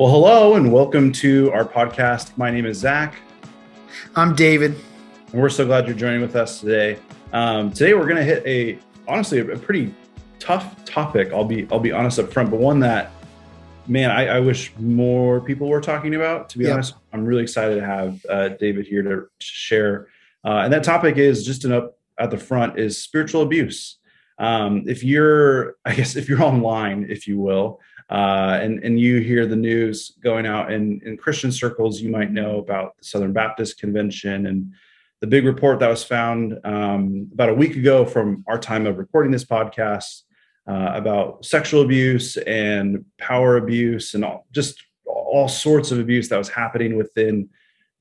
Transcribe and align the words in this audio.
Well, 0.00 0.08
hello 0.08 0.54
and 0.54 0.72
welcome 0.72 1.12
to 1.12 1.52
our 1.52 1.62
podcast. 1.62 2.34
My 2.38 2.50
name 2.50 2.64
is 2.64 2.78
Zach. 2.78 3.16
I'm 4.16 4.34
David. 4.34 4.74
And 5.30 5.42
we're 5.42 5.50
so 5.50 5.66
glad 5.66 5.86
you're 5.86 5.94
joining 5.94 6.22
with 6.22 6.36
us 6.36 6.58
today. 6.58 6.98
Um, 7.34 7.70
today 7.70 7.92
we're 7.92 8.06
going 8.06 8.16
to 8.16 8.24
hit 8.24 8.42
a 8.46 8.78
honestly 9.06 9.40
a, 9.40 9.58
pretty 9.58 9.94
tough 10.38 10.86
topic. 10.86 11.34
I'll 11.34 11.44
be 11.44 11.68
I'll 11.70 11.80
be 11.80 11.92
honest 11.92 12.18
up 12.18 12.32
front, 12.32 12.50
but 12.50 12.60
one 12.60 12.80
that 12.80 13.12
man 13.88 14.10
I, 14.10 14.36
I 14.36 14.40
wish 14.40 14.72
more 14.78 15.38
people 15.38 15.68
were 15.68 15.82
talking 15.82 16.14
about. 16.14 16.48
To 16.48 16.58
be 16.58 16.64
yep. 16.64 16.72
honest, 16.72 16.94
I'm 17.12 17.26
really 17.26 17.42
excited 17.42 17.74
to 17.74 17.84
have 17.84 18.24
uh, 18.26 18.48
David 18.58 18.86
here 18.86 19.02
to 19.02 19.26
share. 19.38 20.08
Uh, 20.42 20.62
and 20.64 20.72
that 20.72 20.82
topic 20.82 21.18
is 21.18 21.44
just 21.44 21.66
an 21.66 21.72
up 21.72 21.98
at 22.18 22.30
the 22.30 22.38
front 22.38 22.78
is 22.78 22.96
spiritual 22.96 23.42
abuse. 23.42 23.98
Um, 24.38 24.84
if 24.86 25.04
you're, 25.04 25.76
I 25.84 25.94
guess, 25.94 26.16
if 26.16 26.26
you're 26.26 26.42
online, 26.42 27.06
if 27.10 27.28
you 27.28 27.38
will, 27.38 27.80
uh, 28.10 28.58
and 28.60 28.82
and 28.82 28.98
you 28.98 29.18
hear 29.18 29.46
the 29.46 29.56
news 29.56 30.12
going 30.22 30.44
out 30.46 30.72
in 30.72 31.00
in 31.04 31.16
Christian 31.16 31.52
circles, 31.52 32.00
you 32.00 32.10
might 32.10 32.32
know 32.32 32.58
about 32.58 32.96
the 32.98 33.04
Southern 33.04 33.32
Baptist 33.32 33.78
Convention 33.78 34.46
and 34.46 34.72
the 35.20 35.26
big 35.26 35.44
report 35.44 35.78
that 35.80 35.88
was 35.88 36.02
found 36.02 36.58
um, 36.64 37.28
about 37.32 37.50
a 37.50 37.54
week 37.54 37.76
ago 37.76 38.04
from 38.04 38.42
our 38.48 38.58
time 38.58 38.86
of 38.86 38.98
recording 38.98 39.30
this 39.30 39.44
podcast 39.44 40.22
uh, 40.66 40.92
about 40.94 41.44
sexual 41.44 41.82
abuse 41.82 42.36
and 42.38 43.04
power 43.18 43.58
abuse 43.58 44.14
and 44.14 44.24
all, 44.24 44.46
just 44.50 44.82
all 45.04 45.46
sorts 45.46 45.92
of 45.92 45.98
abuse 45.98 46.28
that 46.30 46.38
was 46.38 46.48
happening 46.48 46.96
within 46.96 47.48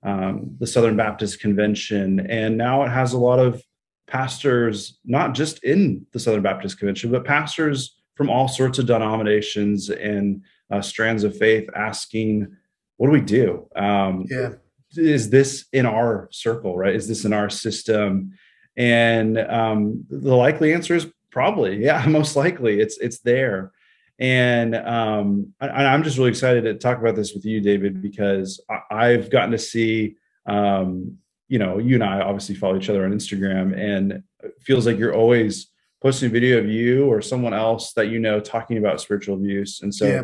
um, 0.04 0.56
the 0.60 0.68
Southern 0.68 0.96
Baptist 0.96 1.42
Convention, 1.42 2.22
and 2.30 2.58
now 2.58 2.84
it 2.84 2.90
has 2.90 3.12
a 3.12 3.18
lot 3.18 3.38
of 3.38 3.62
pastors, 4.08 4.98
not 5.04 5.34
just 5.36 5.64
in 5.64 6.06
the 6.14 6.20
Southern 6.20 6.42
Baptist 6.42 6.80
Convention, 6.80 7.12
but 7.12 7.26
pastors 7.26 7.99
from 8.20 8.30
all 8.30 8.50
sorts 8.50 8.78
of 8.78 8.86
denominations 8.86 9.90
and 9.90 10.44
uh, 10.70 10.82
strands 10.82 11.24
of 11.24 11.38
faith 11.38 11.70
asking, 11.74 12.54
what 12.98 13.08
do 13.08 13.14
we 13.14 13.22
do? 13.22 13.66
Um, 13.78 14.26
yeah. 14.30 14.56
Is 14.98 15.30
this 15.30 15.68
in 15.72 15.86
our 15.86 16.28
circle, 16.30 16.76
right? 16.76 16.94
Is 16.94 17.08
this 17.08 17.24
in 17.24 17.32
our 17.32 17.50
system? 17.50 18.34
And 18.76 19.38
um, 19.38 20.04
the 20.10 20.36
likely 20.36 20.74
answer 20.74 20.96
is 20.96 21.08
probably, 21.32 21.78
yeah, 21.86 22.06
most 22.08 22.36
likely 22.36 22.82
it's 22.82 22.98
it's 22.98 23.20
there. 23.20 23.72
And 24.20 24.76
um, 24.76 25.54
I, 25.62 25.84
am 25.84 26.04
just 26.04 26.18
really 26.18 26.32
excited 26.32 26.66
to 26.66 26.74
talk 26.74 26.98
about 26.98 27.16
this 27.16 27.34
with 27.34 27.46
you, 27.46 27.62
David, 27.62 28.02
because 28.02 28.62
I, 28.92 29.12
have 29.12 29.30
gotten 29.30 29.52
to 29.52 29.58
see, 29.58 30.18
um, 30.46 31.20
you 31.48 31.58
know, 31.58 31.78
you 31.78 31.96
and 31.96 32.04
I 32.04 32.20
obviously 32.20 32.56
follow 32.56 32.76
each 32.76 32.90
other 32.90 33.06
on 33.06 33.14
Instagram, 33.14 33.80
and 33.80 34.24
it 34.44 34.56
feels 34.60 34.86
like 34.86 34.98
you're 34.98 35.16
always 35.16 35.72
posting 36.02 36.30
a 36.30 36.32
video 36.32 36.60
of 36.60 36.68
you 36.68 37.06
or 37.06 37.22
someone 37.22 37.54
else 37.54 37.94
that 37.94 38.08
you 38.08 38.20
know 38.20 38.40
talking 38.40 38.78
about 38.78 39.02
spiritual 39.02 39.36
abuse. 39.36 39.82
And 39.82 39.94
so 39.94 40.08
yeah. 40.08 40.24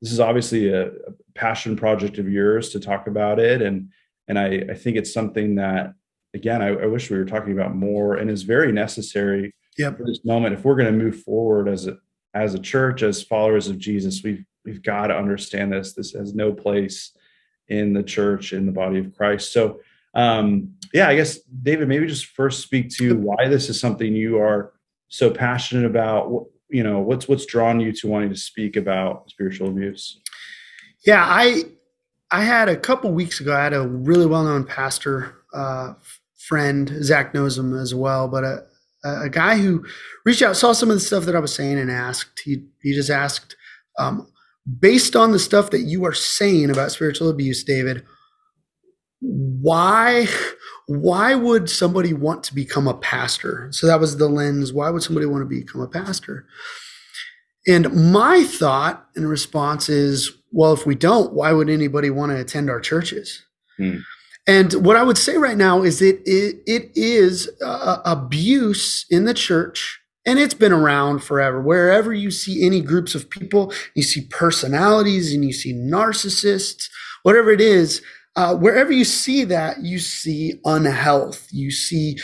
this 0.00 0.12
is 0.12 0.20
obviously 0.20 0.68
a, 0.68 0.88
a, 0.88 1.12
passion 1.34 1.76
project 1.76 2.16
of 2.16 2.30
yours 2.30 2.70
to 2.70 2.80
talk 2.80 3.06
about 3.06 3.38
it. 3.38 3.60
And 3.60 3.90
and 4.28 4.38
I, 4.38 4.64
I 4.70 4.74
think 4.74 4.96
it's 4.96 5.12
something 5.12 5.56
that 5.56 5.92
again 6.34 6.62
I, 6.62 6.68
I 6.68 6.86
wish 6.86 7.10
we 7.10 7.18
were 7.18 7.26
talking 7.26 7.52
about 7.52 7.74
more 7.74 8.14
and 8.14 8.30
is 8.30 8.42
very 8.42 8.72
necessary 8.72 9.54
for 9.92 10.04
this 10.06 10.24
moment. 10.24 10.54
If 10.54 10.64
we're 10.64 10.76
going 10.76 10.92
to 10.92 11.04
move 11.04 11.22
forward 11.22 11.68
as 11.68 11.86
a 11.86 11.98
as 12.32 12.54
a 12.54 12.58
church, 12.58 13.02
as 13.02 13.22
followers 13.22 13.68
of 13.68 13.78
Jesus, 13.78 14.22
we've 14.22 14.44
we've 14.64 14.82
got 14.82 15.08
to 15.08 15.16
understand 15.16 15.72
this. 15.72 15.92
This 15.92 16.12
has 16.12 16.34
no 16.34 16.52
place 16.52 17.12
in 17.68 17.92
the 17.92 18.02
church, 18.02 18.52
in 18.52 18.64
the 18.64 18.72
body 18.72 18.98
of 18.98 19.14
Christ. 19.14 19.52
So 19.52 19.80
um 20.14 20.72
yeah, 20.94 21.08
I 21.08 21.16
guess 21.16 21.40
David, 21.40 21.88
maybe 21.88 22.06
just 22.06 22.26
first 22.26 22.62
speak 22.62 22.88
to 22.96 23.16
why 23.18 23.48
this 23.48 23.68
is 23.68 23.78
something 23.78 24.14
you 24.14 24.38
are 24.38 24.72
so 25.08 25.30
passionate 25.30 25.86
about 25.86 26.46
you 26.68 26.82
know 26.82 26.98
what's 26.98 27.28
what's 27.28 27.46
drawn 27.46 27.80
you 27.80 27.92
to 27.92 28.08
wanting 28.08 28.30
to 28.30 28.36
speak 28.36 28.76
about 28.76 29.30
spiritual 29.30 29.68
abuse? 29.68 30.20
Yeah 31.04 31.24
i 31.24 31.64
i 32.30 32.42
had 32.42 32.68
a 32.68 32.76
couple 32.76 33.12
weeks 33.12 33.40
ago 33.40 33.54
i 33.54 33.62
had 33.62 33.72
a 33.72 33.86
really 33.86 34.26
well-known 34.26 34.64
pastor 34.64 35.34
uh, 35.54 35.94
friend 36.36 36.92
zach 37.02 37.32
knows 37.34 37.56
him 37.56 37.76
as 37.76 37.94
well 37.94 38.28
but 38.28 38.44
a, 38.44 38.64
a 39.04 39.30
guy 39.30 39.56
who 39.56 39.84
reached 40.24 40.42
out 40.42 40.56
saw 40.56 40.72
some 40.72 40.90
of 40.90 40.96
the 40.96 41.00
stuff 41.00 41.24
that 41.24 41.36
i 41.36 41.40
was 41.40 41.54
saying 41.54 41.78
and 41.78 41.90
asked. 41.90 42.40
He, 42.44 42.64
he 42.82 42.92
just 42.92 43.10
asked 43.10 43.56
um, 43.98 44.28
based 44.80 45.14
on 45.14 45.30
the 45.30 45.38
stuff 45.38 45.70
that 45.70 45.82
you 45.82 46.04
are 46.04 46.12
saying 46.12 46.70
about 46.70 46.90
spiritual 46.90 47.30
abuse 47.30 47.62
david 47.62 48.04
why 49.20 50.26
why 50.86 51.34
would 51.34 51.68
somebody 51.68 52.12
want 52.12 52.44
to 52.44 52.54
become 52.54 52.86
a 52.86 52.94
pastor? 52.94 53.68
So 53.72 53.86
that 53.86 54.00
was 54.00 54.16
the 54.16 54.28
lens. 54.28 54.72
Why 54.72 54.90
would 54.90 55.02
somebody 55.02 55.26
want 55.26 55.42
to 55.42 55.46
become 55.46 55.80
a 55.80 55.88
pastor? 55.88 56.46
And 57.66 58.12
my 58.12 58.44
thought 58.44 59.06
and 59.16 59.28
response 59.28 59.88
is, 59.88 60.30
well, 60.52 60.72
if 60.72 60.86
we 60.86 60.94
don't, 60.94 61.32
why 61.32 61.52
would 61.52 61.68
anybody 61.68 62.10
want 62.10 62.30
to 62.30 62.40
attend 62.40 62.70
our 62.70 62.80
churches? 62.80 63.42
Hmm. 63.76 63.96
And 64.46 64.72
what 64.74 64.96
I 64.96 65.02
would 65.02 65.18
say 65.18 65.36
right 65.36 65.56
now 65.56 65.82
is 65.82 65.98
that 65.98 66.20
it, 66.24 66.62
it 66.66 66.92
is 66.94 67.50
uh, 67.64 67.98
abuse 68.04 69.04
in 69.10 69.24
the 69.24 69.34
church, 69.34 70.00
and 70.24 70.38
it's 70.38 70.54
been 70.54 70.72
around 70.72 71.24
forever. 71.24 71.60
Wherever 71.60 72.14
you 72.14 72.30
see 72.30 72.64
any 72.64 72.80
groups 72.80 73.16
of 73.16 73.28
people, 73.28 73.72
you 73.94 74.04
see 74.04 74.28
personalities 74.30 75.34
and 75.34 75.44
you 75.44 75.52
see 75.52 75.74
narcissists, 75.74 76.88
whatever 77.24 77.50
it 77.50 77.60
is, 77.60 78.02
uh, 78.36 78.54
wherever 78.54 78.92
you 78.92 79.04
see 79.04 79.44
that, 79.44 79.82
you 79.82 79.98
see 79.98 80.60
unhealth, 80.64 81.48
you 81.50 81.70
see 81.70 82.18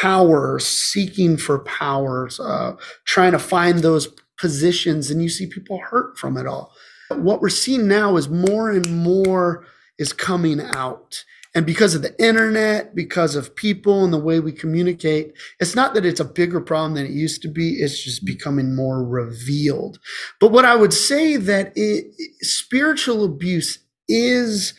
power, 0.00 0.58
seeking 0.60 1.36
for 1.36 1.58
powers, 1.60 2.38
uh, 2.38 2.76
trying 3.04 3.32
to 3.32 3.38
find 3.38 3.80
those 3.80 4.08
positions, 4.38 5.10
and 5.10 5.22
you 5.22 5.28
see 5.28 5.46
people 5.46 5.78
hurt 5.78 6.16
from 6.16 6.36
it 6.36 6.46
all. 6.46 6.72
What 7.10 7.40
we're 7.40 7.48
seeing 7.48 7.88
now 7.88 8.16
is 8.16 8.28
more 8.28 8.70
and 8.70 9.04
more 9.04 9.66
is 9.98 10.12
coming 10.12 10.60
out. 10.60 11.24
And 11.52 11.66
because 11.66 11.96
of 11.96 12.02
the 12.02 12.14
internet, 12.24 12.94
because 12.94 13.34
of 13.34 13.56
people 13.56 14.04
and 14.04 14.12
the 14.12 14.18
way 14.18 14.38
we 14.38 14.52
communicate, 14.52 15.32
it's 15.58 15.74
not 15.74 15.94
that 15.94 16.06
it's 16.06 16.20
a 16.20 16.24
bigger 16.24 16.60
problem 16.60 16.94
than 16.94 17.06
it 17.06 17.10
used 17.10 17.42
to 17.42 17.48
be. 17.48 17.72
It's 17.72 18.04
just 18.04 18.24
becoming 18.24 18.76
more 18.76 19.04
revealed. 19.04 19.98
But 20.38 20.52
what 20.52 20.64
I 20.64 20.76
would 20.76 20.92
say 20.92 21.36
that 21.36 21.72
it, 21.74 22.14
spiritual 22.40 23.24
abuse 23.24 23.80
is 24.08 24.74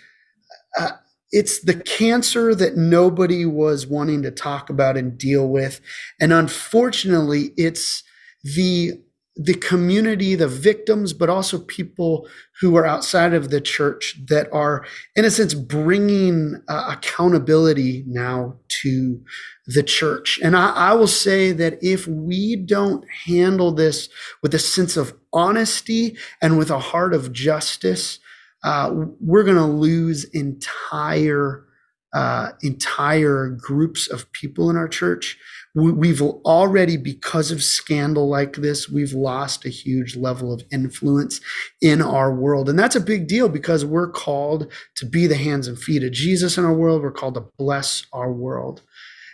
uh, 0.80 0.92
it's 1.32 1.62
the 1.62 1.76
cancer 1.76 2.54
that 2.56 2.76
nobody 2.76 3.46
was 3.46 3.88
wanting 3.88 4.22
to 4.24 4.32
talk 4.32 4.70
about 4.70 4.98
and 4.98 5.18
deal 5.18 5.48
with. 5.48 5.80
And 6.20 6.34
unfortunately, 6.34 7.52
it's 7.58 8.04
the 8.44 9.02
the 9.38 9.54
community, 9.54 10.36
the 10.36 10.48
victims, 10.48 11.14
but 11.14 11.30
also 11.30 11.58
people 11.58 12.28
who 12.60 12.76
are 12.76 12.86
outside 12.86 13.34
of 13.34 13.50
the 13.50 13.62
church 13.62 14.20
that 14.28 14.52
are, 14.52 14.86
in 15.16 15.24
a 15.24 15.32
sense, 15.32 15.54
bringing 15.54 16.62
uh, 16.68 16.88
accountability 16.90 18.04
now 18.08 18.58
to 18.68 19.22
the 19.68 19.84
church. 19.84 20.38
And 20.44 20.56
I, 20.56 20.72
I 20.72 20.94
will 20.94 21.08
say 21.08 21.54
that 21.54 21.80
if 21.82 22.06
we 22.08 22.58
don't 22.58 23.06
handle 23.26 23.72
this 23.72 24.10
with 24.44 24.54
a 24.54 24.60
sense 24.60 24.98
of 24.98 25.14
honesty 25.32 26.18
and 26.42 26.58
with 26.58 26.70
a 26.70 26.80
heart 26.80 27.14
of 27.14 27.32
justice, 27.32 28.20
uh, 28.64 28.94
we're 29.20 29.44
going 29.44 29.58
to 29.58 29.66
lose 29.66 30.24
entire 30.26 31.66
uh, 32.14 32.52
entire 32.62 33.50
groups 33.50 34.08
of 34.10 34.30
people 34.34 34.70
in 34.70 34.76
our 34.76 34.88
church. 34.88 35.38
We, 35.74 36.10
have 36.10 36.22
already, 36.22 36.98
because 36.98 37.50
of 37.52 37.64
scandal 37.64 38.28
like 38.28 38.58
this, 38.58 38.90
we've 38.90 39.14
lost 39.14 39.64
a 39.66 39.70
huge 39.70 40.18
level 40.18 40.52
of 40.52 40.64
influence 40.70 41.40
in 41.82 42.02
our 42.02 42.36
world. 42.36 42.68
And 42.68 42.78
that's 42.78 42.98
a 42.98 43.02
big 43.02 43.28
deal 43.28 43.48
because 43.48 43.86
we're 43.86 44.12
called 44.12 44.70
to 44.98 45.06
be 45.06 45.28
the 45.28 45.38
hands 45.38 45.70
and 45.70 45.80
feet 45.80 46.04
of 46.04 46.12
Jesus 46.12 46.58
in 46.58 46.66
our 46.66 46.74
world. 46.74 47.02
We're 47.02 47.12
called 47.12 47.36
to 47.36 47.46
bless 47.58 48.06
our 48.12 48.34
world. 48.34 48.82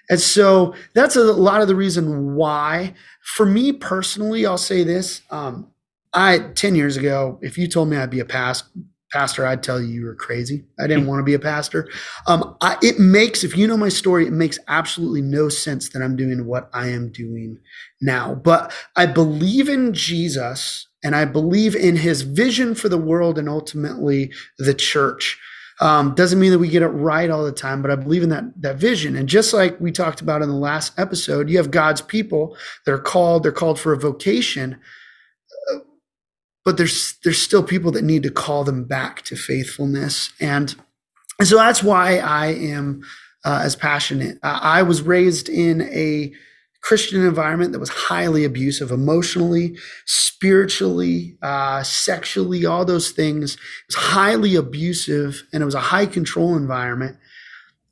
And 0.09 0.19
so 0.19 0.75
that's 0.93 1.15
a 1.15 1.23
lot 1.23 1.61
of 1.61 1.67
the 1.67 1.75
reason 1.75 2.35
why. 2.35 2.93
For 3.23 3.47
me 3.47 3.73
personally, 3.73 4.45
I'll 4.45 4.59
say 4.59 4.83
this. 4.83 5.23
Um, 5.31 5.71
I, 6.13 6.39
10 6.53 6.75
years 6.75 6.97
ago, 6.97 7.39
if 7.41 7.57
you 7.57 7.67
told 7.67 7.89
me 7.89 7.97
I'd 7.97 8.11
be 8.11 8.19
a 8.19 8.25
past, 8.25 8.65
pastor, 9.11 9.45
I'd 9.45 9.63
tell 9.63 9.81
you 9.81 9.87
you 9.87 10.05
were 10.05 10.15
crazy. 10.15 10.65
I 10.79 10.87
didn't 10.87 11.07
want 11.07 11.19
to 11.19 11.23
be 11.23 11.33
a 11.33 11.39
pastor. 11.39 11.89
Um, 12.27 12.55
I, 12.61 12.77
it 12.81 12.99
makes, 12.99 13.43
if 13.43 13.55
you 13.55 13.67
know 13.67 13.77
my 13.77 13.89
story, 13.89 14.27
it 14.27 14.33
makes 14.33 14.59
absolutely 14.67 15.21
no 15.21 15.49
sense 15.49 15.89
that 15.89 16.01
I'm 16.01 16.15
doing 16.15 16.45
what 16.45 16.69
I 16.73 16.87
am 16.87 17.11
doing 17.11 17.59
now. 18.01 18.35
But 18.35 18.73
I 18.95 19.05
believe 19.05 19.69
in 19.69 19.93
Jesus 19.93 20.87
and 21.03 21.15
I 21.15 21.25
believe 21.25 21.75
in 21.75 21.95
his 21.95 22.23
vision 22.23 22.75
for 22.75 22.89
the 22.89 22.97
world 22.97 23.37
and 23.37 23.47
ultimately 23.47 24.31
the 24.57 24.73
church. 24.73 25.39
Um, 25.79 26.15
doesn't 26.15 26.39
mean 26.39 26.51
that 26.51 26.59
we 26.59 26.69
get 26.69 26.81
it 26.81 26.87
right 26.87 27.29
all 27.29 27.45
the 27.45 27.51
time, 27.51 27.83
but 27.83 27.91
I 27.91 27.95
believe 27.95 28.23
in 28.23 28.29
that 28.29 28.45
that 28.61 28.77
vision. 28.77 29.15
And 29.15 29.29
just 29.29 29.53
like 29.53 29.79
we 29.79 29.91
talked 29.91 30.21
about 30.21 30.41
in 30.41 30.49
the 30.49 30.55
last 30.55 30.97
episode, 30.97 31.51
you 31.51 31.57
have 31.57 31.69
God's 31.69 32.01
people 32.01 32.57
that 32.85 32.93
are 32.93 32.99
called. 32.99 33.43
They're 33.43 33.51
called 33.51 33.79
for 33.79 33.93
a 33.93 33.97
vocation 33.97 34.79
but 36.67 36.75
there's 36.75 37.15
there's 37.23 37.41
still 37.41 37.63
people 37.63 37.93
that 37.93 38.03
need 38.03 38.23
to 38.23 38.29
call 38.29 38.65
them 38.65 38.83
back 38.83 39.21
to 39.21 39.37
faithfulness 39.37 40.33
and, 40.41 40.75
and 41.39 41.47
so 41.47 41.55
that's 41.55 41.81
why 41.81 42.17
i 42.17 42.47
am 42.47 43.01
uh, 43.45 43.61
as 43.63 43.73
passionate 43.73 44.37
i 44.43 44.83
was 44.83 45.01
raised 45.01 45.47
in 45.47 45.83
a 45.83 46.29
Christian 46.81 47.25
environment 47.25 47.71
that 47.73 47.79
was 47.79 47.89
highly 47.89 48.45
abusive 48.45 48.91
emotionally, 48.91 49.77
spiritually, 50.05 51.37
uh, 51.41 51.83
sexually, 51.83 52.65
all 52.65 52.85
those 52.85 53.11
things. 53.11 53.55
It 53.55 53.59
was 53.89 53.95
highly 53.95 54.55
abusive 54.55 55.43
and 55.51 55.61
it 55.61 55.65
was 55.65 55.75
a 55.75 55.81
high 55.81 56.05
control 56.05 56.55
environment. 56.55 57.17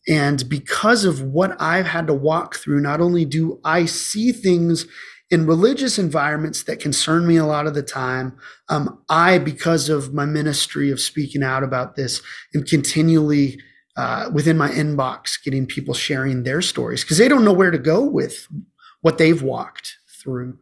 And 0.08 0.48
because 0.48 1.04
of 1.04 1.22
what 1.22 1.60
I've 1.60 1.88
had 1.88 2.08
to 2.08 2.14
walk 2.14 2.56
through, 2.56 2.80
not 2.80 3.02
only 3.02 3.26
do 3.26 3.60
I 3.66 3.86
see 3.86 4.32
things 4.32 4.86
in 5.32 5.48
religious 5.48 5.98
environments 5.98 6.64
that 6.64 6.80
concern 6.80 7.26
me 7.26 7.38
a 7.38 7.46
lot 7.46 7.66
of 7.66 7.74
the 7.74 7.82
time, 7.82 8.38
um, 8.70 9.02
I, 9.10 9.40
because 9.40 9.90
of 9.90 10.14
my 10.14 10.26
ministry 10.26 10.92
of 10.92 11.00
speaking 11.00 11.44
out 11.44 11.64
about 11.64 11.96
this 11.96 12.22
and 12.54 12.68
continually 12.68 13.60
uh, 13.98 14.30
within 14.34 14.58
my 14.58 14.70
inbox, 14.70 15.42
getting 15.44 15.66
people 15.66 15.94
sharing 15.94 16.44
their 16.44 16.62
stories 16.62 17.04
because 17.04 17.18
they 17.18 17.28
don't 17.28 17.46
know 17.46 17.54
where 17.54 17.72
to 17.72 17.78
go 17.78 18.04
with 18.04 18.48
what 19.02 19.18
they've 19.18 19.42
walked 19.42 19.98
through. 20.22 20.58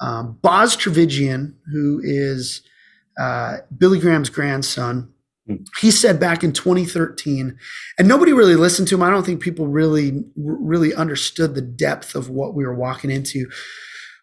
Um, 0.00 0.38
Boz 0.42 0.76
Tchividjian, 0.76 1.54
who 1.70 2.00
is 2.02 2.62
uh, 3.20 3.58
Billy 3.76 4.00
Graham's 4.00 4.30
grandson, 4.30 5.12
hmm. 5.46 5.56
he 5.80 5.90
said 5.90 6.18
back 6.18 6.42
in 6.42 6.52
2013, 6.52 7.56
and 7.98 8.08
nobody 8.08 8.32
really 8.32 8.56
listened 8.56 8.88
to 8.88 8.94
him. 8.94 9.02
I 9.02 9.10
don't 9.10 9.26
think 9.26 9.42
people 9.42 9.68
really, 9.68 10.24
really 10.36 10.94
understood 10.94 11.54
the 11.54 11.60
depth 11.60 12.14
of 12.14 12.30
what 12.30 12.54
we 12.54 12.64
were 12.64 12.74
walking 12.74 13.10
into. 13.10 13.50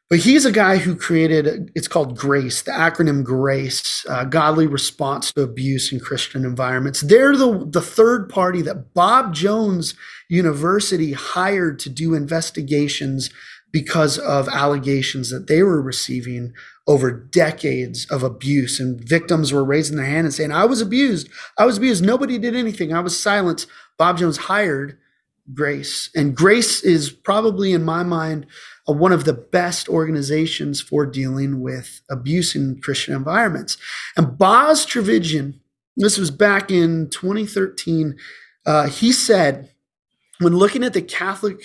But 0.10 0.20
he's 0.20 0.46
a 0.46 0.54
guy 0.54 0.78
who 0.78 0.96
created, 0.96 1.70
it's 1.76 1.90
called 1.90 2.18
GRACE, 2.18 2.62
the 2.62 2.72
acronym 2.72 3.26
GRACE, 3.26 4.06
uh, 4.08 4.24
Godly 4.24 4.66
Response 4.66 5.34
to 5.34 5.42
Abuse 5.42 5.92
in 5.92 6.00
Christian 6.00 6.46
Environments. 6.46 7.02
They're 7.02 7.36
the, 7.36 7.68
the 7.70 7.82
third 7.82 8.30
party 8.30 8.62
that 8.62 8.94
Bob 8.94 9.34
Jones 9.34 9.96
University 10.30 11.12
hired 11.12 11.78
to 11.80 11.90
do 11.90 12.14
investigations 12.14 13.30
because 13.74 14.18
of 14.18 14.48
allegations 14.48 15.30
that 15.30 15.48
they 15.48 15.62
were 15.62 15.82
receiving 15.82 16.54
over 16.88 17.12
decades 17.12 18.06
of 18.10 18.24
abuse. 18.24 18.80
And 18.80 19.02
victims 19.02 19.52
were 19.52 19.66
raising 19.66 19.98
their 19.98 20.06
hand 20.06 20.26
and 20.26 20.34
saying, 20.34 20.54
I 20.54 20.64
was 20.64 20.80
abused. 20.80 21.28
I 21.58 21.66
was 21.66 21.78
abused. 21.78 22.04
Nobody 22.04 22.38
did 22.38 22.56
anything. 22.56 22.94
I 22.94 23.02
was 23.02 23.20
silent. 23.20 23.66
Bob 23.98 24.20
Jones 24.20 24.38
hired 24.38 24.98
Grace. 25.54 26.10
And 26.16 26.36
Grace 26.36 26.82
is 26.82 27.10
probably, 27.10 27.74
in 27.74 27.84
my 27.84 28.04
mind, 28.04 28.46
one 28.88 29.12
of 29.12 29.26
the 29.26 29.34
best 29.34 29.90
organizations 29.90 30.82
for 30.82 31.06
dealing 31.06 31.62
with 31.62 32.02
abuse 32.10 32.56
in 32.56 32.80
Christian 32.82 33.16
environments. 33.16 33.78
And 34.16 34.38
Boz 34.38 34.86
Tchividjian, 34.86 35.60
this 35.98 36.18
was 36.18 36.32
back 36.32 36.72
in 36.72 37.10
2013, 37.10 38.16
uh, 38.66 38.88
he 38.88 39.12
said, 39.12 39.72
when 40.40 40.56
looking 40.56 40.84
at 40.84 40.94
the 40.94 41.02
Catholic 41.02 41.60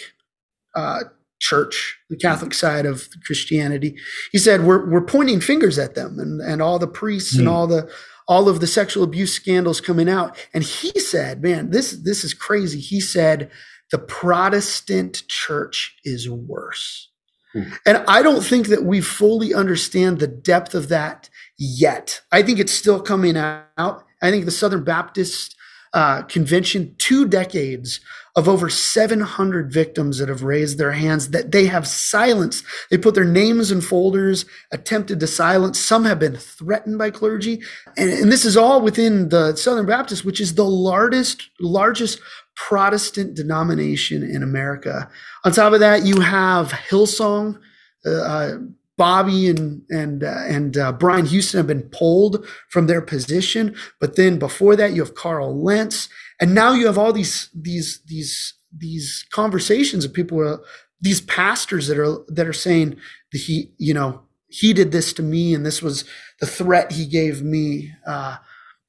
uh, 0.75 1.05
church, 1.43 1.99
the 2.09 2.17
Catholic 2.17 2.55
side 2.55 2.87
of 2.87 3.09
Christianity. 3.27 3.97
He 4.31 4.39
said, 4.39 4.63
we're, 4.63 4.89
we're 4.89 5.05
pointing 5.05 5.41
fingers 5.41 5.79
at 5.79 5.97
them 5.97 6.19
and, 6.19 6.41
and 6.41 6.63
all 6.63 6.79
the 6.79 6.87
priests 6.87 7.35
mm. 7.35 7.41
and 7.41 7.49
hmm. 7.49 7.55
all 7.55 7.67
the, 7.67 7.91
all 8.29 8.49
of 8.49 8.61
the 8.61 8.67
sexual 8.67 9.03
abuse 9.03 9.35
scandals 9.35 9.81
coming 9.81 10.09
out. 10.09 10.37
And 10.55 10.63
he 10.63 10.99
said, 11.01 11.43
man, 11.43 11.71
this, 11.71 11.91
this 11.93 12.23
is 12.23 12.33
crazy. 12.33 12.79
He 12.79 13.01
said, 13.01 13.51
the 13.91 13.99
Protestant 13.99 15.25
church 15.29 15.97
is 16.05 16.31
worse. 16.31 17.11
And 17.55 18.05
I 18.09 18.23
don't 18.23 18.43
think 18.43 18.69
that 18.69 18.85
we 18.85 19.01
fully 19.01 19.53
understand 19.53 20.19
the 20.19 20.27
depth 20.27 20.75
of 20.75 20.89
that 20.89 21.29
yet. 21.59 22.21
I 22.33 22.43
think 22.43 22.59
it's 22.59 22.73
still 22.73 23.01
coming 23.01 23.37
out. 23.37 24.05
I 24.23 24.31
think 24.31 24.45
the 24.45 24.51
Southern 24.51 24.85
Baptist 24.85 25.57
uh, 25.93 26.23
Convention, 26.23 26.95
two 26.99 27.27
decades 27.27 28.01
of 28.35 28.49
over 28.49 28.71
700 28.71 29.71
victims 29.71 30.19
that 30.19 30.29
have 30.31 30.43
raised 30.43 30.79
their 30.79 30.93
hands 30.93 31.31
that 31.31 31.53
they 31.53 31.67
have 31.67 31.87
silenced. 31.87 32.65
They 32.91 32.97
put 32.97 33.15
their 33.15 33.25
names 33.25 33.71
in 33.71 33.83
folders, 33.83 34.47
attempted 34.71 35.21
to 35.21 35.27
silence. 35.27 35.79
Some 35.79 36.07
have 36.07 36.19
been 36.19 36.37
threatened 36.37 36.97
by 36.97 37.11
clergy. 37.11 37.61
And, 37.99 38.11
and 38.11 38.33
this 38.33 38.47
is 38.47 38.57
all 38.57 38.81
within 38.81 39.29
the 39.29 39.55
Southern 39.57 39.85
Baptist, 39.85 40.25
which 40.25 40.41
is 40.41 40.55
the 40.55 40.65
largest, 40.65 41.51
largest 41.61 42.21
Protestant 42.55 43.35
denomination 43.35 44.23
in 44.23 44.43
America. 44.43 45.11
On 45.45 45.53
top 45.53 45.73
of 45.75 45.81
that, 45.81 46.05
you 46.05 46.21
have 46.21 46.69
Hillsong. 46.71 47.59
Uh, 48.05 48.11
uh 48.11 48.59
Bobbie 49.03 49.49
and 49.49 49.83
and 49.91 50.23
uh, 50.23 50.45
and 50.47 50.77
uh, 50.77 50.93
Brian 50.93 51.27
Houston 51.27 51.59
have 51.59 51.67
been 51.67 51.89
pulled 51.91 52.47
from 52.69 52.87
their 52.87 53.03
position, 53.03 53.75
but 54.01 54.15
then 54.15 54.39
before 54.39 54.77
that, 54.77 54.93
you 54.93 55.03
have 55.03 55.17
Carl 55.17 55.61
Lentz 55.61 56.09
and 56.43 56.57
now 56.57 56.73
you 56.73 56.87
have 56.87 56.99
all 56.99 57.13
these 57.13 57.49
these 57.55 58.01
these 58.07 58.55
these 58.77 59.25
conversations 59.31 60.05
of 60.05 60.13
people 60.13 60.41
are, 60.41 60.61
these 61.01 61.21
pastors 61.21 61.87
that 61.87 61.99
are 61.99 62.19
that 62.29 62.49
are 62.49 62.53
saying 62.53 62.97
that 63.31 63.39
he 63.39 63.73
you 63.79 63.95
know 63.95 64.23
he 64.49 64.73
did 64.73 64.91
this 64.91 65.13
to 65.13 65.23
me 65.23 65.55
and 65.55 65.65
this 65.65 65.81
was 65.81 66.05
the 66.41 66.47
threat 66.47 66.93
he 66.93 67.07
gave 67.07 67.43
me. 67.43 67.93
Uh, 68.07 68.37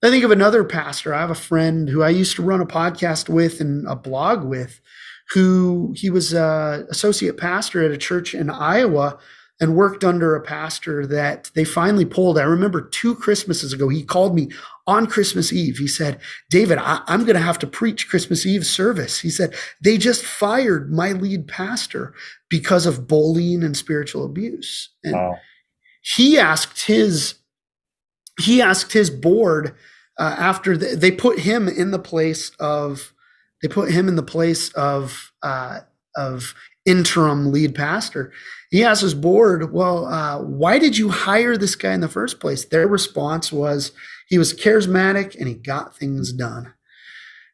i 0.03 0.09
think 0.09 0.23
of 0.23 0.31
another 0.31 0.63
pastor. 0.63 1.13
I 1.13 1.21
have 1.21 1.29
a 1.29 1.35
friend 1.49 1.87
who 1.89 2.01
i 2.01 2.09
used 2.09 2.35
to 2.37 2.43
run 2.43 2.59
a 2.59 2.65
podcast 2.65 3.29
with 3.29 3.61
and 3.61 3.87
a 3.87 3.95
blog 3.95 4.43
with 4.43 4.81
who 5.33 5.93
he 5.95 6.09
was 6.09 6.33
a 6.33 6.85
associate 6.89 7.37
pastor 7.37 7.83
at 7.83 7.91
a 7.91 7.97
church 7.97 8.33
in 8.33 8.49
iowa 8.49 9.19
and 9.63 9.77
worked 9.77 10.03
under 10.03 10.35
a 10.35 10.41
pastor 10.41 11.07
that 11.07 11.49
they 11.55 11.63
finally 11.63 12.03
pulled. 12.03 12.37
I 12.37 12.43
remember 12.43 12.81
two 12.81 13.15
Christmases 13.15 13.71
ago, 13.71 13.87
he 13.87 14.03
called 14.03 14.35
me 14.35 14.49
on 14.85 15.07
Christmas 15.07 15.53
Eve. 15.53 15.77
He 15.77 15.87
said, 15.87 16.19
David, 16.49 16.79
I, 16.79 17.01
am 17.07 17.21
going 17.21 17.37
to 17.37 17.41
have 17.41 17.59
to 17.59 17.67
preach 17.67 18.09
Christmas 18.09 18.45
Eve 18.45 18.65
service. 18.65 19.21
He 19.21 19.29
said, 19.29 19.55
they 19.81 19.97
just 19.97 20.25
fired 20.25 20.91
my 20.91 21.13
lead 21.13 21.47
pastor 21.47 22.13
because 22.49 22.85
of 22.85 23.07
bullying 23.07 23.63
and 23.63 23.77
spiritual 23.77 24.25
abuse. 24.25 24.89
And 25.01 25.13
wow. 25.13 25.37
he 26.01 26.37
asked 26.37 26.85
his, 26.87 27.35
he 28.41 28.61
asked 28.61 28.91
his 28.91 29.09
board 29.09 29.73
uh, 30.19 30.35
after 30.37 30.75
the, 30.75 30.97
they 30.97 31.11
put 31.11 31.39
him 31.39 31.69
in 31.69 31.91
the 31.91 31.99
place 31.99 32.51
of, 32.59 33.13
they 33.61 33.69
put 33.69 33.91
him 33.91 34.09
in 34.09 34.17
the 34.17 34.23
place 34.23 34.73
of, 34.73 35.31
uh, 35.41 35.79
of 36.17 36.53
interim 36.85 37.51
lead 37.51 37.75
pastor. 37.75 38.31
He 38.69 38.83
asked 38.83 39.01
his 39.01 39.13
board, 39.13 39.71
Well, 39.71 40.05
uh, 40.05 40.39
why 40.41 40.79
did 40.79 40.97
you 40.97 41.09
hire 41.09 41.57
this 41.57 41.75
guy 41.75 41.93
in 41.93 42.01
the 42.01 42.07
first 42.07 42.39
place? 42.39 42.65
Their 42.65 42.87
response 42.87 43.51
was 43.51 43.91
he 44.27 44.37
was 44.37 44.53
charismatic 44.53 45.35
and 45.35 45.47
he 45.47 45.53
got 45.53 45.95
things 45.95 46.33
done. 46.33 46.73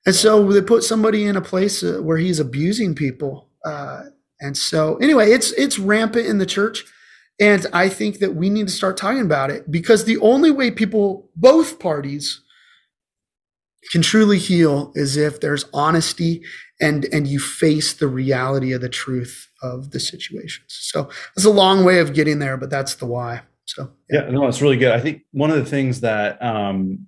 And 0.05 0.15
so 0.15 0.51
they 0.51 0.61
put 0.61 0.83
somebody 0.83 1.25
in 1.25 1.35
a 1.35 1.41
place 1.41 1.83
uh, 1.83 1.99
where 2.01 2.17
he's 2.17 2.39
abusing 2.39 2.95
people. 2.95 3.49
Uh, 3.65 4.03
and 4.39 4.55
so, 4.55 4.95
anyway, 4.97 5.31
it's 5.31 5.51
it's 5.51 5.77
rampant 5.77 6.25
in 6.25 6.37
the 6.37 6.45
church. 6.45 6.85
And 7.39 7.65
I 7.71 7.89
think 7.89 8.19
that 8.19 8.35
we 8.35 8.49
need 8.49 8.67
to 8.67 8.73
start 8.73 8.97
talking 8.97 9.21
about 9.21 9.49
it 9.49 9.69
because 9.71 10.03
the 10.03 10.17
only 10.17 10.51
way 10.51 10.71
people, 10.71 11.29
both 11.35 11.79
parties, 11.79 12.41
can 13.91 14.01
truly 14.01 14.37
heal 14.37 14.91
is 14.95 15.17
if 15.17 15.39
there's 15.39 15.65
honesty 15.73 16.43
and 16.81 17.05
and 17.05 17.27
you 17.27 17.39
face 17.39 17.93
the 17.93 18.07
reality 18.07 18.71
of 18.71 18.81
the 18.81 18.89
truth 18.89 19.49
of 19.61 19.91
the 19.91 19.99
situations. 19.99 20.65
So 20.67 21.09
it's 21.35 21.45
a 21.45 21.49
long 21.49 21.83
way 21.83 21.99
of 21.99 22.13
getting 22.13 22.39
there, 22.39 22.57
but 22.57 22.69
that's 22.69 22.95
the 22.95 23.05
why. 23.05 23.41
So 23.65 23.91
yeah, 24.09 24.25
yeah 24.25 24.31
no, 24.31 24.47
it's 24.47 24.61
really 24.61 24.77
good. 24.77 24.91
I 24.91 24.99
think 24.99 25.23
one 25.31 25.49
of 25.49 25.57
the 25.57 25.65
things 25.65 26.01
that 26.01 26.41
um, 26.41 27.07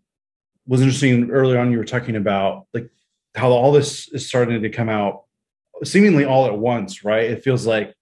was 0.68 0.82
interesting 0.82 1.30
earlier 1.32 1.60
on, 1.60 1.72
you 1.72 1.78
were 1.78 1.86
talking 1.86 2.16
about 2.16 2.68
like 2.74 2.90
how 3.36 3.50
all 3.50 3.72
this 3.72 4.10
is 4.10 4.28
starting 4.28 4.62
to 4.62 4.70
come 4.70 4.90
out 4.90 5.24
seemingly 5.84 6.25
all 6.25 6.46
at 6.46 6.58
once, 6.58 7.04
right? 7.04 7.30
It 7.30 7.44
feels 7.44 7.66
like 7.66 7.94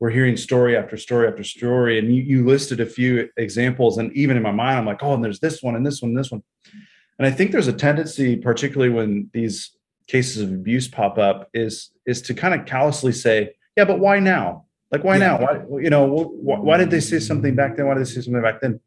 we're 0.00 0.10
hearing 0.10 0.36
story 0.36 0.76
after 0.76 0.96
story 0.96 1.28
after 1.28 1.44
story, 1.44 1.98
and 1.98 2.14
you, 2.14 2.22
you 2.22 2.44
listed 2.44 2.80
a 2.80 2.86
few 2.86 3.28
examples, 3.36 3.98
and 3.98 4.12
even 4.14 4.36
in 4.36 4.42
my 4.42 4.50
mind, 4.50 4.78
I'm 4.78 4.86
like, 4.86 5.02
oh, 5.02 5.14
and 5.14 5.24
there's 5.24 5.38
this 5.38 5.62
one 5.62 5.76
and 5.76 5.86
this 5.86 6.02
one, 6.02 6.10
and 6.10 6.18
this 6.18 6.30
one. 6.30 6.42
And 7.22 7.32
I 7.32 7.36
think 7.36 7.52
there's 7.52 7.68
a 7.68 7.72
tendency, 7.72 8.34
particularly 8.34 8.92
when 8.92 9.30
these 9.32 9.70
cases 10.08 10.42
of 10.42 10.52
abuse 10.52 10.88
pop 10.88 11.18
up, 11.18 11.48
is 11.54 11.92
is 12.04 12.20
to 12.22 12.34
kind 12.34 12.52
of 12.52 12.66
callously 12.66 13.12
say, 13.12 13.54
"Yeah, 13.76 13.84
but 13.84 14.00
why 14.00 14.18
now? 14.18 14.64
Like, 14.90 15.04
why 15.04 15.18
yeah. 15.18 15.28
now? 15.28 15.40
Why 15.40 15.80
you 15.80 15.88
know 15.88 16.04
why, 16.04 16.58
why, 16.58 16.76
did 16.78 16.90
they 16.90 16.98
say 16.98 17.20
something 17.20 17.54
back 17.54 17.76
then? 17.76 17.86
Why 17.86 17.94
did 17.94 18.00
they 18.06 18.10
say 18.10 18.22
something 18.22 18.42
back 18.42 18.60
then?" 18.60 18.80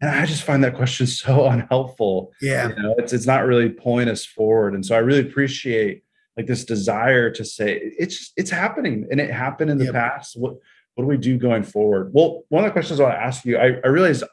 And 0.00 0.10
I 0.10 0.26
just 0.26 0.42
find 0.42 0.64
that 0.64 0.74
question 0.74 1.06
so 1.22 1.46
unhelpful. 1.46 2.32
Yeah, 2.42 2.70
you 2.70 2.82
know, 2.82 2.96
it's 2.98 3.12
it's 3.12 3.24
not 3.24 3.46
really 3.46 3.68
pulling 3.68 4.08
us 4.08 4.26
forward. 4.26 4.74
And 4.74 4.84
so 4.84 4.96
I 4.96 4.98
really 4.98 5.20
appreciate 5.20 6.02
like 6.36 6.48
this 6.48 6.64
desire 6.64 7.30
to 7.30 7.44
say 7.44 7.80
it's 8.00 8.32
it's 8.36 8.50
happening 8.50 9.06
and 9.12 9.20
it 9.20 9.30
happened 9.30 9.70
in 9.70 9.78
the 9.78 9.84
yep. 9.84 9.94
past. 9.94 10.36
What 10.36 10.56
what 10.96 11.04
do 11.04 11.06
we 11.06 11.18
do 11.18 11.38
going 11.38 11.62
forward? 11.62 12.10
Well, 12.12 12.42
one 12.48 12.64
of 12.64 12.68
the 12.68 12.72
questions 12.72 12.98
I 12.98 13.04
want 13.04 13.14
to 13.14 13.22
ask 13.22 13.44
you, 13.44 13.58
I, 13.58 13.76
I 13.84 13.86
realized 13.86 14.24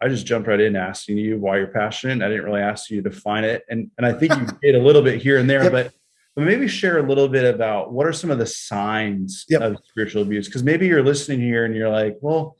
I 0.00 0.08
just 0.08 0.26
jumped 0.26 0.48
right 0.48 0.60
in 0.60 0.76
asking 0.76 1.18
you 1.18 1.38
why 1.38 1.58
you're 1.58 1.68
passionate. 1.68 2.24
I 2.24 2.28
didn't 2.28 2.44
really 2.44 2.60
ask 2.60 2.90
you 2.90 3.02
to 3.02 3.08
define 3.08 3.44
it, 3.44 3.64
and 3.68 3.90
and 3.96 4.06
I 4.06 4.12
think 4.12 4.34
you 4.36 4.46
did 4.62 4.74
a 4.74 4.82
little 4.82 5.02
bit 5.02 5.22
here 5.22 5.38
and 5.38 5.48
there, 5.48 5.64
yep. 5.64 5.72
but 5.72 5.92
but 6.34 6.44
maybe 6.44 6.68
share 6.68 6.98
a 6.98 7.02
little 7.02 7.28
bit 7.28 7.52
about 7.52 7.92
what 7.92 8.06
are 8.06 8.12
some 8.12 8.30
of 8.30 8.38
the 8.38 8.46
signs 8.46 9.46
yep. 9.48 9.62
of 9.62 9.78
spiritual 9.88 10.22
abuse? 10.22 10.46
Because 10.46 10.62
maybe 10.62 10.86
you're 10.86 11.02
listening 11.02 11.40
here 11.40 11.64
and 11.64 11.74
you're 11.74 11.88
like, 11.88 12.18
well, 12.20 12.58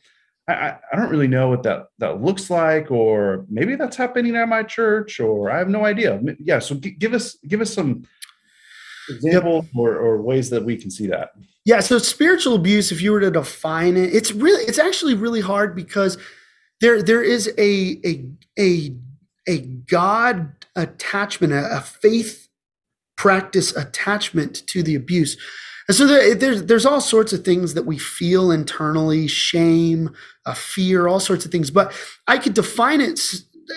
I, 0.48 0.76
I 0.92 0.96
don't 0.96 1.10
really 1.10 1.28
know 1.28 1.50
what 1.50 1.62
that 1.64 1.88
that 1.98 2.22
looks 2.22 2.48
like, 2.48 2.90
or 2.90 3.44
maybe 3.50 3.76
that's 3.76 3.96
happening 3.96 4.34
at 4.36 4.48
my 4.48 4.62
church, 4.62 5.20
or 5.20 5.50
I 5.50 5.58
have 5.58 5.68
no 5.68 5.84
idea. 5.84 6.20
Yeah, 6.38 6.60
so 6.60 6.76
g- 6.76 6.92
give 6.92 7.12
us 7.12 7.36
give 7.46 7.60
us 7.60 7.72
some 7.72 8.06
examples 9.08 9.64
yep. 9.66 9.76
or, 9.76 9.96
or 9.96 10.22
ways 10.22 10.50
that 10.50 10.64
we 10.64 10.76
can 10.76 10.90
see 10.90 11.06
that. 11.08 11.30
Yeah, 11.64 11.80
so 11.80 11.98
spiritual 11.98 12.54
abuse, 12.54 12.92
if 12.92 13.02
you 13.02 13.10
were 13.10 13.20
to 13.20 13.30
define 13.30 13.96
it, 13.96 14.14
it's 14.14 14.30
really 14.32 14.64
it's 14.64 14.78
actually 14.78 15.14
really 15.14 15.40
hard 15.40 15.74
because 15.74 16.16
there 16.80 17.02
there 17.02 17.22
is 17.22 17.48
a 17.58 18.00
a 18.04 18.24
a 18.58 18.96
a 19.48 19.58
God 19.58 20.52
attachment, 20.74 21.52
a, 21.52 21.76
a 21.76 21.80
faith 21.80 22.48
practice 23.16 23.74
attachment 23.74 24.66
to 24.66 24.82
the 24.82 24.94
abuse. 24.94 25.36
And 25.88 25.96
so 25.96 26.06
there, 26.06 26.34
there's 26.34 26.64
there's 26.64 26.86
all 26.86 27.00
sorts 27.00 27.32
of 27.32 27.44
things 27.44 27.74
that 27.74 27.86
we 27.86 27.98
feel 27.98 28.50
internally, 28.50 29.28
shame, 29.28 30.10
uh, 30.44 30.54
fear, 30.54 31.06
all 31.06 31.20
sorts 31.20 31.44
of 31.44 31.52
things. 31.52 31.70
But 31.70 31.92
I 32.26 32.38
could 32.38 32.54
define 32.54 33.00
it 33.00 33.20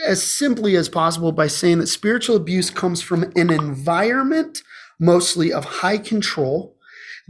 as 0.05 0.23
simply 0.23 0.75
as 0.75 0.89
possible 0.89 1.31
by 1.31 1.47
saying 1.47 1.79
that 1.79 1.87
spiritual 1.87 2.35
abuse 2.35 2.69
comes 2.69 3.01
from 3.01 3.23
an 3.35 3.49
environment 3.49 4.61
mostly 4.99 5.53
of 5.53 5.65
high 5.65 5.97
control 5.97 6.75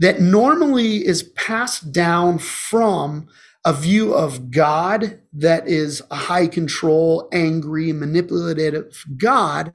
that 0.00 0.20
normally 0.20 1.06
is 1.06 1.22
passed 1.22 1.92
down 1.92 2.38
from 2.38 3.28
a 3.64 3.72
view 3.72 4.14
of 4.14 4.50
God 4.50 5.20
that 5.32 5.68
is 5.68 6.02
a 6.10 6.16
high 6.16 6.46
control, 6.46 7.28
angry, 7.32 7.92
manipulative 7.92 9.04
God, 9.16 9.72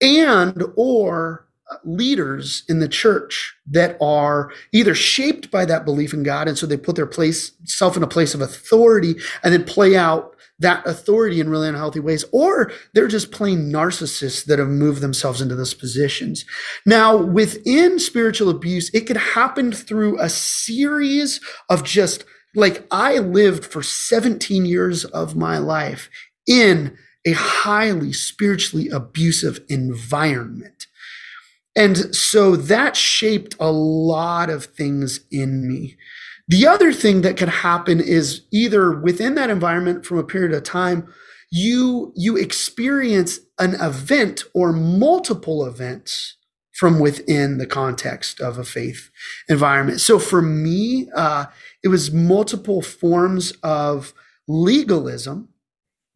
and 0.00 0.62
or 0.76 1.46
leaders 1.84 2.64
in 2.68 2.80
the 2.80 2.88
church 2.88 3.54
that 3.66 3.96
are 4.00 4.52
either 4.72 4.94
shaped 4.94 5.50
by 5.50 5.64
that 5.64 5.84
belief 5.84 6.12
in 6.12 6.22
God, 6.22 6.48
and 6.48 6.58
so 6.58 6.66
they 6.66 6.76
put 6.76 6.96
their 6.96 7.06
place 7.06 7.52
self 7.64 7.96
in 7.96 8.02
a 8.02 8.08
place 8.08 8.34
of 8.34 8.40
authority 8.40 9.14
and 9.42 9.54
then 9.54 9.64
play 9.64 9.96
out 9.96 10.36
that 10.58 10.86
authority 10.86 11.40
in 11.40 11.48
really 11.48 11.68
unhealthy 11.68 11.98
ways, 11.98 12.24
or 12.32 12.70
they're 12.92 13.08
just 13.08 13.32
plain 13.32 13.72
narcissists 13.72 14.44
that 14.44 14.58
have 14.58 14.68
moved 14.68 15.00
themselves 15.00 15.40
into 15.40 15.54
those 15.56 15.74
positions. 15.74 16.44
Now, 16.84 17.16
within 17.16 17.98
spiritual 17.98 18.50
abuse, 18.50 18.92
it 18.92 19.06
could 19.06 19.16
happen 19.16 19.72
through 19.72 20.20
a 20.20 20.28
series 20.28 21.40
of 21.70 21.84
just 21.84 22.24
like 22.54 22.86
I 22.90 23.18
lived 23.18 23.64
for 23.64 23.82
17 23.82 24.64
years 24.66 25.04
of 25.04 25.36
my 25.36 25.58
life 25.58 26.10
in 26.46 26.96
a 27.26 27.32
highly 27.32 28.12
spiritually 28.12 28.88
abusive 28.88 29.60
environment. 29.68 30.86
And 31.74 32.14
so 32.14 32.56
that 32.56 32.96
shaped 32.96 33.56
a 33.58 33.70
lot 33.70 34.50
of 34.50 34.66
things 34.66 35.20
in 35.30 35.66
me. 35.66 35.96
The 36.48 36.66
other 36.66 36.92
thing 36.92 37.22
that 37.22 37.36
could 37.36 37.48
happen 37.48 38.00
is 38.00 38.42
either 38.52 38.92
within 38.92 39.36
that 39.36 39.48
environment 39.48 40.04
from 40.04 40.18
a 40.18 40.24
period 40.24 40.52
of 40.52 40.64
time, 40.64 41.08
you 41.50 42.12
you 42.16 42.36
experience 42.36 43.38
an 43.58 43.74
event 43.74 44.44
or 44.54 44.72
multiple 44.72 45.64
events 45.64 46.36
from 46.72 46.98
within 46.98 47.58
the 47.58 47.66
context 47.66 48.40
of 48.40 48.58
a 48.58 48.64
faith 48.64 49.10
environment. 49.48 50.00
So 50.00 50.18
for 50.18 50.42
me, 50.42 51.08
uh, 51.14 51.46
it 51.82 51.88
was 51.88 52.12
multiple 52.12 52.82
forms 52.82 53.52
of 53.62 54.12
legalism. 54.48 55.48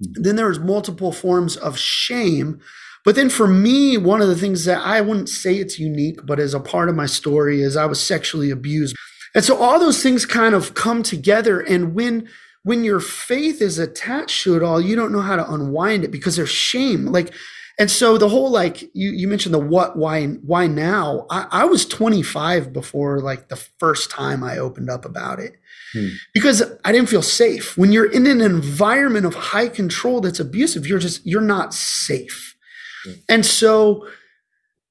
Hmm. 0.04 0.22
Then 0.22 0.36
there 0.36 0.48
was 0.48 0.60
multiple 0.60 1.12
forms 1.12 1.56
of 1.56 1.78
shame. 1.78 2.60
But 3.04 3.14
then 3.14 3.30
for 3.30 3.46
me, 3.46 3.96
one 3.96 4.20
of 4.20 4.28
the 4.28 4.36
things 4.36 4.64
that 4.64 4.84
I 4.84 5.00
wouldn't 5.00 5.28
say 5.28 5.56
it's 5.56 5.78
unique, 5.78 6.26
but 6.26 6.40
as 6.40 6.54
a 6.54 6.60
part 6.60 6.88
of 6.88 6.96
my 6.96 7.06
story 7.06 7.62
is 7.62 7.76
I 7.76 7.86
was 7.86 8.00
sexually 8.00 8.50
abused 8.50 8.96
and 9.36 9.44
so 9.44 9.58
all 9.58 9.78
those 9.78 10.02
things 10.02 10.24
kind 10.24 10.54
of 10.54 10.72
come 10.72 11.02
together. 11.02 11.60
And 11.60 11.94
when 11.94 12.26
when 12.62 12.82
your 12.82 13.00
faith 13.00 13.60
is 13.60 13.78
attached 13.78 14.42
to 14.42 14.56
it 14.56 14.62
all, 14.62 14.80
you 14.80 14.96
don't 14.96 15.12
know 15.12 15.20
how 15.20 15.36
to 15.36 15.52
unwind 15.52 16.04
it 16.04 16.10
because 16.10 16.34
there's 16.34 16.48
shame. 16.48 17.04
Like, 17.04 17.32
and 17.78 17.90
so 17.90 18.16
the 18.16 18.28
whole 18.28 18.50
like 18.50 18.82
you 18.94 19.10
you 19.10 19.28
mentioned 19.28 19.54
the 19.54 19.58
what, 19.58 19.96
why, 19.96 20.26
why 20.26 20.66
now? 20.66 21.26
I, 21.28 21.46
I 21.50 21.64
was 21.66 21.86
25 21.86 22.72
before 22.72 23.20
like 23.20 23.48
the 23.48 23.56
first 23.56 24.10
time 24.10 24.42
I 24.42 24.56
opened 24.56 24.88
up 24.88 25.04
about 25.04 25.40
it. 25.40 25.56
Hmm. 25.92 26.08
Because 26.32 26.62
I 26.84 26.92
didn't 26.92 27.10
feel 27.10 27.22
safe. 27.22 27.76
When 27.76 27.92
you're 27.92 28.10
in 28.10 28.26
an 28.26 28.40
environment 28.40 29.26
of 29.26 29.34
high 29.34 29.68
control 29.68 30.22
that's 30.22 30.40
abusive, 30.40 30.86
you're 30.86 30.98
just 30.98 31.26
you're 31.26 31.42
not 31.42 31.74
safe. 31.74 32.56
Hmm. 33.04 33.12
And 33.28 33.46
so 33.46 34.06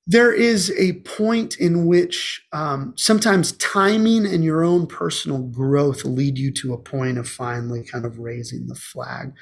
there 0.08 0.32
is 0.32 0.72
a 0.78 0.94
point 1.02 1.58
in 1.58 1.88
which 1.88 2.46
um, 2.54 2.94
sometimes 2.96 3.54
timing 3.54 4.28
and 4.28 4.44
your 4.44 4.64
own 4.64 4.86
personal 4.86 5.40
growth 5.40 6.06
lead 6.06 6.38
you 6.38 6.52
to 6.52 6.74
a 6.74 6.78
point 6.78 7.18
of 7.18 7.28
finally 7.28 7.84
kind 7.84 8.06
of 8.06 8.20
raising 8.20 8.68
the 8.68 8.76
flag. 8.76 9.34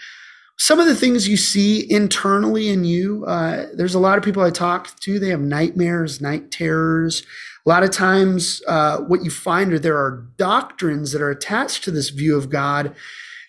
Some 0.64 0.80
of 0.80 0.86
the 0.86 0.96
things 0.96 1.28
you 1.28 1.36
see 1.36 1.86
internally 1.92 2.70
in 2.70 2.86
you, 2.86 3.26
uh, 3.26 3.66
there's 3.74 3.96
a 3.96 4.00
lot 4.00 4.18
of 4.18 4.24
people 4.24 4.42
I 4.42 4.50
talk 4.50 4.98
to, 5.02 5.20
they 5.20 5.28
have 5.28 5.42
nightmares, 5.42 6.22
night 6.22 6.52
terrors. 6.52 7.24
A 7.66 7.70
lot 7.70 7.84
of 7.84 7.92
times, 7.92 8.62
uh, 8.66 9.00
what 9.00 9.26
you 9.26 9.30
find 9.30 9.74
are 9.74 9.80
there 9.80 9.98
are 9.98 10.26
doctrines 10.38 11.12
that 11.12 11.22
are 11.22 11.30
attached 11.30 11.84
to 11.84 11.92
this 11.92 12.12
view 12.12 12.38
of 12.38 12.50
God 12.50 12.96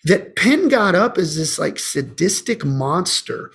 that 0.03 0.35
pin 0.35 0.67
God 0.67 0.93
up 0.93 1.17
as 1.17 1.37
this 1.37 1.57
like 1.57 1.79
sadistic 1.79 2.65
monster. 2.65 3.49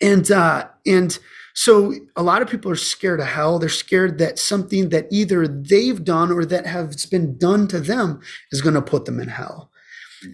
And, 0.00 0.30
uh, 0.30 0.68
and, 0.86 1.18
so 1.52 1.92
a 2.14 2.22
lot 2.22 2.40
of 2.40 2.48
people 2.48 2.70
are 2.70 2.76
scared 2.76 3.18
of 3.18 3.26
hell. 3.26 3.58
They're 3.58 3.68
scared 3.68 4.18
that 4.18 4.38
something 4.38 4.90
that 4.90 5.08
either 5.10 5.48
they've 5.48 6.02
done 6.02 6.30
or 6.30 6.44
that 6.44 6.66
has 6.66 7.04
been 7.04 7.36
done 7.36 7.66
to 7.66 7.80
them 7.80 8.20
is 8.52 8.62
going 8.62 8.76
to 8.76 8.80
put 8.80 9.06
them 9.06 9.18
in 9.18 9.28
hell. 9.28 9.70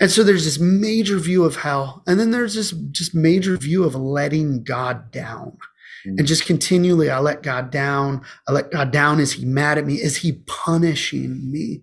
And 0.01 0.11
so 0.11 0.25
there's 0.25 0.45
this 0.45 0.59
major 0.59 1.19
view 1.19 1.45
of 1.45 1.57
hell. 1.57 2.03
And 2.07 2.19
then 2.19 2.31
there's 2.31 2.55
this 2.55 2.73
just 2.91 3.15
major 3.15 3.57
view 3.57 3.85
of 3.85 3.95
letting 3.95 4.65
God 4.65 5.11
down. 5.11 5.57
And 6.07 6.27
just 6.27 6.47
continually, 6.47 7.11
I 7.11 7.19
let 7.19 7.43
God 7.43 7.71
down. 7.71 8.23
I 8.47 8.53
let 8.53 8.71
God 8.71 8.93
down. 8.93 9.19
Is 9.19 9.33
he 9.33 9.45
mad 9.45 9.77
at 9.77 9.87
me? 9.87 9.95
Is 9.95 10.19
he 10.19 10.41
punishing 10.47 11.51
me? 11.51 11.83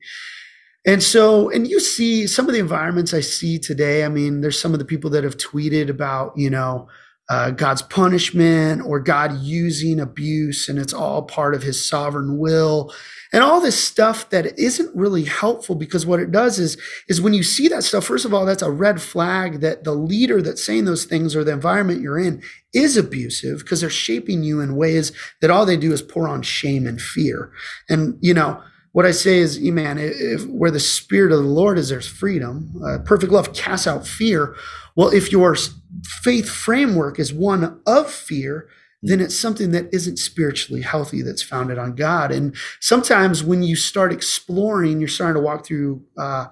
And 0.85 1.03
so, 1.03 1.49
and 1.49 1.67
you 1.67 1.79
see 1.79 2.27
some 2.27 2.47
of 2.47 2.53
the 2.53 2.59
environments 2.59 3.13
I 3.13 3.21
see 3.21 3.59
today. 3.59 4.03
I 4.03 4.09
mean, 4.09 4.41
there's 4.41 4.59
some 4.59 4.73
of 4.73 4.79
the 4.79 4.85
people 4.85 5.09
that 5.11 5.23
have 5.23 5.37
tweeted 5.37 5.89
about, 5.89 6.37
you 6.37 6.49
know, 6.49 6.87
uh, 7.29 7.51
God's 7.51 7.81
punishment 7.81 8.81
or 8.85 8.99
God 8.99 9.37
using 9.39 9.99
abuse, 9.99 10.67
and 10.67 10.77
it's 10.77 10.93
all 10.93 11.23
part 11.23 11.55
of 11.55 11.63
his 11.63 11.85
sovereign 11.85 12.37
will. 12.37 12.93
And 13.33 13.43
all 13.43 13.59
this 13.59 13.83
stuff 13.83 14.29
that 14.29 14.57
isn't 14.59 14.95
really 14.95 15.23
helpful 15.23 15.73
because 15.73 16.05
what 16.05 16.19
it 16.19 16.31
does 16.31 16.59
is, 16.59 16.77
is 17.09 17.19
when 17.19 17.33
you 17.33 17.41
see 17.41 17.67
that 17.67 17.83
stuff, 17.83 18.05
first 18.05 18.25
of 18.25 18.33
all, 18.33 18.45
that's 18.45 18.61
a 18.61 18.71
red 18.71 19.01
flag 19.01 19.59
that 19.61 19.83
the 19.83 19.95
leader 19.95 20.39
that's 20.39 20.63
saying 20.63 20.85
those 20.85 21.05
things 21.05 21.35
or 21.35 21.43
the 21.43 21.51
environment 21.51 22.01
you're 22.01 22.19
in 22.19 22.43
is 22.73 22.95
abusive 22.95 23.59
because 23.59 23.81
they're 23.81 23.89
shaping 23.89 24.43
you 24.43 24.61
in 24.61 24.75
ways 24.75 25.11
that 25.41 25.49
all 25.49 25.65
they 25.65 25.77
do 25.77 25.91
is 25.91 26.03
pour 26.03 26.27
on 26.27 26.43
shame 26.43 26.85
and 26.85 27.01
fear. 27.01 27.51
And, 27.89 28.19
you 28.21 28.35
know, 28.35 28.61
what 28.91 29.07
I 29.07 29.11
say 29.11 29.39
is, 29.39 29.59
man, 29.59 29.97
if, 29.97 30.45
where 30.45 30.69
the 30.69 30.79
spirit 30.79 31.31
of 31.31 31.39
the 31.39 31.49
Lord 31.49 31.79
is, 31.79 31.89
there's 31.89 32.07
freedom. 32.07 32.79
Uh, 32.85 32.99
perfect 32.99 33.31
love 33.31 33.51
casts 33.53 33.87
out 33.87 34.05
fear. 34.05 34.55
Well, 34.95 35.09
if 35.09 35.31
your 35.31 35.57
faith 36.05 36.47
framework 36.47 37.19
is 37.19 37.33
one 37.33 37.81
of 37.87 38.11
fear, 38.11 38.69
then 39.03 39.19
it's 39.19 39.37
something 39.37 39.71
that 39.71 39.93
isn't 39.93 40.17
spiritually 40.17 40.81
healthy 40.81 41.21
that's 41.21 41.43
founded 41.43 41.77
on 41.77 41.95
God. 41.95 42.31
And 42.31 42.55
sometimes 42.79 43.43
when 43.43 43.61
you 43.61 43.75
start 43.75 44.13
exploring, 44.13 44.99
you're 44.99 45.09
starting 45.09 45.35
to 45.35 45.45
walk 45.45 45.65
through 45.65 46.03
uh, 46.17 46.47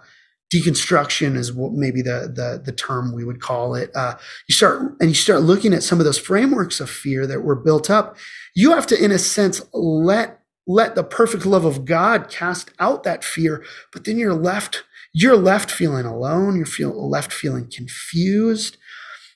deconstruction 0.53 1.38
is 1.38 1.53
what 1.53 1.72
maybe 1.72 2.01
the, 2.01 2.31
the 2.34 2.62
the 2.63 2.74
term 2.74 3.13
we 3.15 3.24
would 3.24 3.41
call 3.41 3.74
it. 3.74 3.89
Uh, 3.96 4.15
you 4.48 4.53
start 4.53 4.81
and 5.00 5.10
you 5.10 5.15
start 5.15 5.41
looking 5.41 5.74
at 5.74 5.84
some 5.84 6.00
of 6.00 6.05
those 6.05 6.17
frameworks 6.17 6.79
of 6.79 6.89
fear 6.89 7.25
that 7.25 7.41
were 7.41 7.55
built 7.55 7.89
up. 7.89 8.17
You 8.53 8.72
have 8.72 8.86
to, 8.88 9.01
in 9.01 9.12
a 9.12 9.20
sense, 9.20 9.62
let 9.74 10.41
let 10.67 10.96
the 10.96 11.03
perfect 11.03 11.46
love 11.46 11.65
of 11.65 11.86
God 11.86 12.29
cast 12.29 12.72
out 12.79 13.03
that 13.03 13.24
fear, 13.24 13.63
but 13.93 14.03
then 14.03 14.17
you're 14.17 14.34
left 14.34 14.84
you're 15.13 15.38
left 15.38 15.72
feeling 15.72 16.05
alone. 16.05 16.55
You're 16.55 16.65
feel, 16.65 17.10
left 17.10 17.34
feeling 17.34 17.70
confused. 17.70 18.77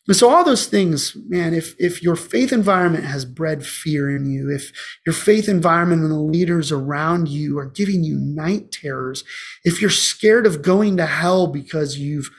And 0.08 0.16
so 0.16 0.30
all 0.30 0.44
those 0.44 0.68
things, 0.68 1.18
man, 1.28 1.54
if, 1.54 1.76
if 1.80 2.04
your 2.04 2.16
faith 2.16 2.54
environment 2.54 3.06
has 3.06 3.26
bred 3.26 3.66
fear 3.66 4.16
in 4.16 4.26
you, 4.30 4.52
if 4.52 4.72
your 5.06 5.14
faith 5.14 5.50
environment 5.50 6.04
and 6.04 6.12
the 6.12 6.20
leaders 6.20 6.72
around 6.72 7.28
you 7.28 7.58
are 7.58 7.66
giving 7.66 8.04
you 8.04 8.16
night 8.16 8.72
terrors, 8.72 9.24
if 9.64 9.82
you're 9.82 9.90
scared 9.90 10.46
of 10.46 10.62
going 10.62 10.98
to 10.98 11.08
hell 11.08 11.48
because 11.48 11.98
you've 11.98 12.30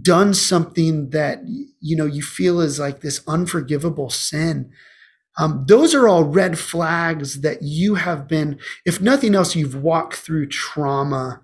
done 0.00 0.32
something 0.32 1.10
that, 1.10 1.40
you 1.80 1.96
know, 1.96 2.06
you 2.06 2.22
feel 2.22 2.60
is 2.60 2.78
like 2.78 3.00
this 3.00 3.20
unforgivable 3.26 4.08
sin, 4.08 4.70
um, 5.38 5.64
those 5.68 5.94
are 5.94 6.08
all 6.08 6.24
red 6.24 6.58
flags 6.58 7.40
that 7.40 7.62
you 7.62 7.96
have 7.96 8.28
been, 8.28 8.58
if 8.84 9.00
nothing 9.00 9.34
else, 9.34 9.54
you've 9.54 9.82
walked 9.82 10.14
through 10.14 10.48
trauma 10.48 11.42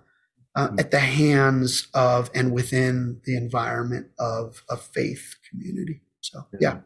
uh, 0.55 0.67
mm-hmm. 0.67 0.79
at 0.79 0.91
the 0.91 0.99
hands 0.99 1.87
of 1.93 2.29
and 2.33 2.51
within 2.51 3.21
the 3.25 3.37
environment 3.37 4.07
of 4.19 4.63
a 4.69 4.77
faith 4.77 5.35
community. 5.57 6.01
So 6.21 6.45
yeah. 6.59 6.79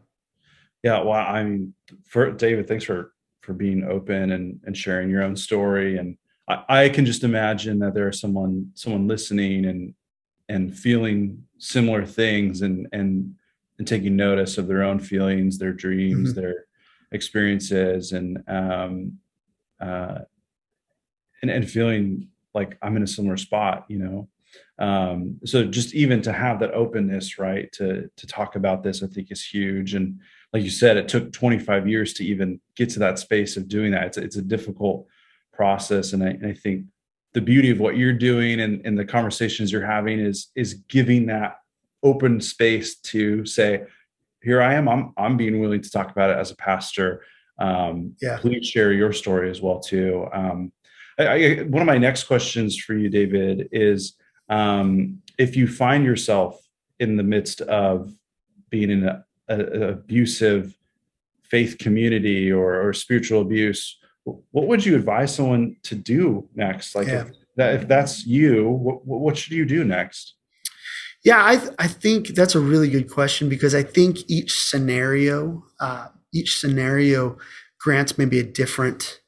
Yeah. 0.83 1.01
Well, 1.01 1.13
I 1.13 1.43
mean, 1.43 1.73
for 2.07 2.31
David, 2.31 2.67
thanks 2.67 2.83
for 2.83 3.13
for 3.41 3.53
being 3.53 3.83
open 3.83 4.31
and 4.31 4.59
and 4.65 4.75
sharing 4.75 5.09
your 5.09 5.23
own 5.23 5.35
story. 5.35 5.97
And 5.97 6.17
I, 6.47 6.83
I 6.83 6.89
can 6.89 7.05
just 7.05 7.23
imagine 7.23 7.79
that 7.79 7.93
there's 7.93 8.19
someone 8.19 8.71
someone 8.75 9.07
listening 9.07 9.65
and 9.65 9.93
and 10.49 10.77
feeling 10.77 11.43
similar 11.57 12.05
things 12.05 12.61
and 12.61 12.87
and 12.91 13.35
and 13.77 13.87
taking 13.87 14.15
notice 14.15 14.57
of 14.57 14.67
their 14.67 14.83
own 14.83 14.99
feelings, 14.99 15.57
their 15.57 15.73
dreams, 15.73 16.31
mm-hmm. 16.31 16.41
their 16.41 16.65
experiences, 17.11 18.11
and 18.11 18.43
um, 18.47 19.17
uh, 19.79 20.19
and 21.41 21.49
and 21.49 21.69
feeling 21.69 22.29
like 22.53 22.77
I'm 22.81 22.97
in 22.97 23.03
a 23.03 23.07
similar 23.07 23.37
spot, 23.37 23.85
you 23.87 23.97
know. 23.99 24.29
Um, 24.79 25.39
so 25.45 25.65
just 25.65 25.93
even 25.93 26.21
to 26.23 26.33
have 26.33 26.59
that 26.59 26.73
openness, 26.73 27.37
right, 27.37 27.71
to 27.73 28.09
to 28.15 28.27
talk 28.27 28.55
about 28.55 28.83
this, 28.83 29.03
I 29.03 29.07
think 29.07 29.31
is 29.31 29.45
huge. 29.45 29.93
And 29.93 30.19
like 30.53 30.63
you 30.63 30.69
said, 30.69 30.97
it 30.97 31.07
took 31.07 31.31
25 31.31 31.87
years 31.87 32.13
to 32.15 32.25
even 32.25 32.59
get 32.75 32.89
to 32.91 32.99
that 32.99 33.19
space 33.19 33.57
of 33.57 33.67
doing 33.67 33.91
that. 33.91 34.07
It's 34.07 34.17
it's 34.17 34.35
a 34.37 34.41
difficult 34.41 35.07
process, 35.53 36.13
and 36.13 36.23
I, 36.23 36.29
and 36.29 36.47
I 36.47 36.53
think 36.53 36.85
the 37.33 37.41
beauty 37.41 37.69
of 37.69 37.79
what 37.79 37.95
you're 37.95 38.13
doing 38.13 38.59
and, 38.59 38.85
and 38.85 38.97
the 38.97 39.05
conversations 39.05 39.71
you're 39.71 39.85
having 39.85 40.19
is 40.19 40.47
is 40.55 40.73
giving 40.89 41.27
that 41.27 41.57
open 42.03 42.41
space 42.41 42.95
to 42.95 43.45
say, 43.45 43.83
here 44.41 44.61
I 44.61 44.73
am. 44.73 44.89
I'm 44.89 45.13
I'm 45.17 45.37
being 45.37 45.59
willing 45.59 45.81
to 45.81 45.91
talk 45.91 46.11
about 46.11 46.31
it 46.31 46.37
as 46.37 46.51
a 46.51 46.55
pastor. 46.55 47.23
Um, 47.59 48.15
yeah. 48.21 48.37
Please 48.39 48.65
share 48.65 48.91
your 48.91 49.13
story 49.13 49.49
as 49.49 49.61
well 49.61 49.79
too. 49.79 50.27
Um, 50.33 50.71
I, 51.19 51.25
I, 51.27 51.55
one 51.63 51.81
of 51.81 51.87
my 51.87 51.97
next 51.97 52.23
questions 52.23 52.77
for 52.77 52.95
you, 52.95 53.09
David, 53.09 53.69
is 53.71 54.15
um, 54.51 55.21
if 55.37 55.55
you 55.55 55.67
find 55.67 56.05
yourself 56.05 56.61
in 56.99 57.15
the 57.15 57.23
midst 57.23 57.61
of 57.61 58.13
being 58.69 58.91
in 58.91 59.09
an 59.47 59.83
abusive 59.83 60.77
faith 61.41 61.77
community 61.79 62.51
or, 62.51 62.87
or, 62.87 62.93
spiritual 62.93 63.41
abuse, 63.41 63.97
what 64.23 64.67
would 64.67 64.85
you 64.85 64.95
advise 64.95 65.33
someone 65.33 65.75
to 65.83 65.95
do 65.95 66.47
next? 66.53 66.95
Like 66.95 67.07
yeah. 67.07 67.21
if, 67.21 67.31
that, 67.55 67.73
if 67.75 67.87
that's 67.87 68.25
you, 68.25 68.69
what, 68.69 69.05
what 69.05 69.37
should 69.37 69.53
you 69.53 69.65
do 69.65 69.83
next? 69.83 70.35
Yeah, 71.23 71.45
I, 71.45 71.57
th- 71.57 71.73
I 71.79 71.87
think 71.87 72.29
that's 72.29 72.55
a 72.55 72.59
really 72.59 72.89
good 72.89 73.09
question 73.09 73.49
because 73.49 73.75
I 73.75 73.83
think 73.83 74.19
each 74.27 74.61
scenario, 74.61 75.63
uh, 75.79 76.07
each 76.33 76.59
scenario 76.59 77.37
grants 77.79 78.17
maybe 78.17 78.39
a 78.39 78.43
different 78.43 79.20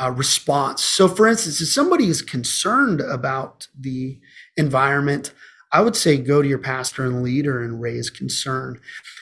uh, 0.00 0.10
response. 0.10 0.82
So, 0.82 1.08
for 1.08 1.26
instance, 1.26 1.60
if 1.60 1.68
somebody 1.68 2.06
is 2.06 2.22
concerned 2.22 3.00
about 3.00 3.68
the 3.78 4.18
environment, 4.56 5.32
I 5.72 5.80
would 5.80 5.96
say 5.96 6.16
go 6.18 6.42
to 6.42 6.48
your 6.48 6.58
pastor 6.58 7.04
and 7.04 7.22
leader 7.22 7.62
and 7.62 7.80
raise 7.80 8.10
concern 8.10 8.80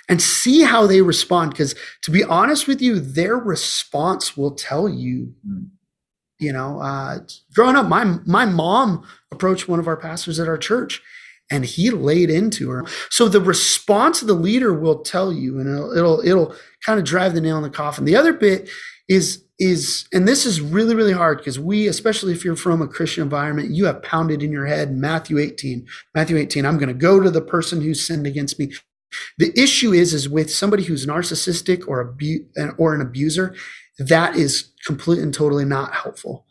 and 0.08 0.20
see 0.20 0.62
how 0.62 0.86
they 0.86 1.02
respond. 1.02 1.52
Because 1.52 1.74
to 2.02 2.10
be 2.10 2.24
honest 2.24 2.66
with 2.66 2.82
you, 2.82 2.98
their 2.98 3.36
response 3.36 4.36
will 4.36 4.52
tell 4.52 4.88
you. 4.88 5.34
Mm 5.46 5.70
you 6.40 6.52
know, 6.52 6.80
uh, 6.80 7.18
growing 7.54 7.76
up, 7.76 7.86
my 7.86 8.04
my 8.24 8.46
mom 8.46 9.06
approached 9.30 9.68
one 9.68 9.78
of 9.78 9.86
our 9.86 9.96
pastors 9.96 10.40
at 10.40 10.48
our 10.48 10.56
church, 10.56 11.02
and 11.50 11.64
he 11.64 11.90
laid 11.90 12.30
into 12.30 12.70
her. 12.70 12.84
So 13.10 13.28
the 13.28 13.42
response 13.42 14.22
of 14.22 14.28
the 14.28 14.34
leader 14.34 14.72
will 14.72 15.00
tell 15.00 15.32
you, 15.32 15.60
and 15.60 15.68
it'll 15.68 15.92
it'll, 15.96 16.20
it'll 16.26 16.54
kind 16.84 16.98
of 16.98 17.04
drive 17.04 17.34
the 17.34 17.42
nail 17.42 17.58
in 17.58 17.62
the 17.62 17.70
coffin. 17.70 18.06
The 18.06 18.16
other 18.16 18.32
bit 18.32 18.70
is 19.10 19.44
is, 19.58 20.06
and 20.14 20.26
this 20.26 20.46
is 20.46 20.62
really 20.62 20.94
really 20.94 21.12
hard 21.12 21.38
because 21.38 21.58
we, 21.58 21.86
especially 21.86 22.32
if 22.32 22.44
you're 22.44 22.56
from 22.56 22.80
a 22.80 22.88
Christian 22.88 23.24
environment, 23.24 23.72
you 23.72 23.84
have 23.84 24.02
pounded 24.02 24.42
in 24.42 24.50
your 24.50 24.64
head 24.64 24.96
Matthew 24.96 25.38
18, 25.38 25.86
Matthew 26.14 26.38
18. 26.38 26.64
I'm 26.64 26.78
going 26.78 26.88
to 26.88 26.94
go 26.94 27.20
to 27.20 27.30
the 27.30 27.42
person 27.42 27.82
who 27.82 27.92
sinned 27.92 28.26
against 28.26 28.58
me. 28.58 28.72
The 29.36 29.52
issue 29.60 29.92
is, 29.92 30.14
is 30.14 30.28
with 30.28 30.50
somebody 30.50 30.84
who's 30.84 31.04
narcissistic 31.04 31.86
or 31.88 32.00
abu- 32.00 32.46
or 32.78 32.94
an 32.94 33.02
abuser, 33.02 33.54
that 33.98 34.36
is 34.36 34.72
completely 34.86 35.24
and 35.24 35.34
totally 35.34 35.64
not 35.64 35.92
helpful 35.92 36.46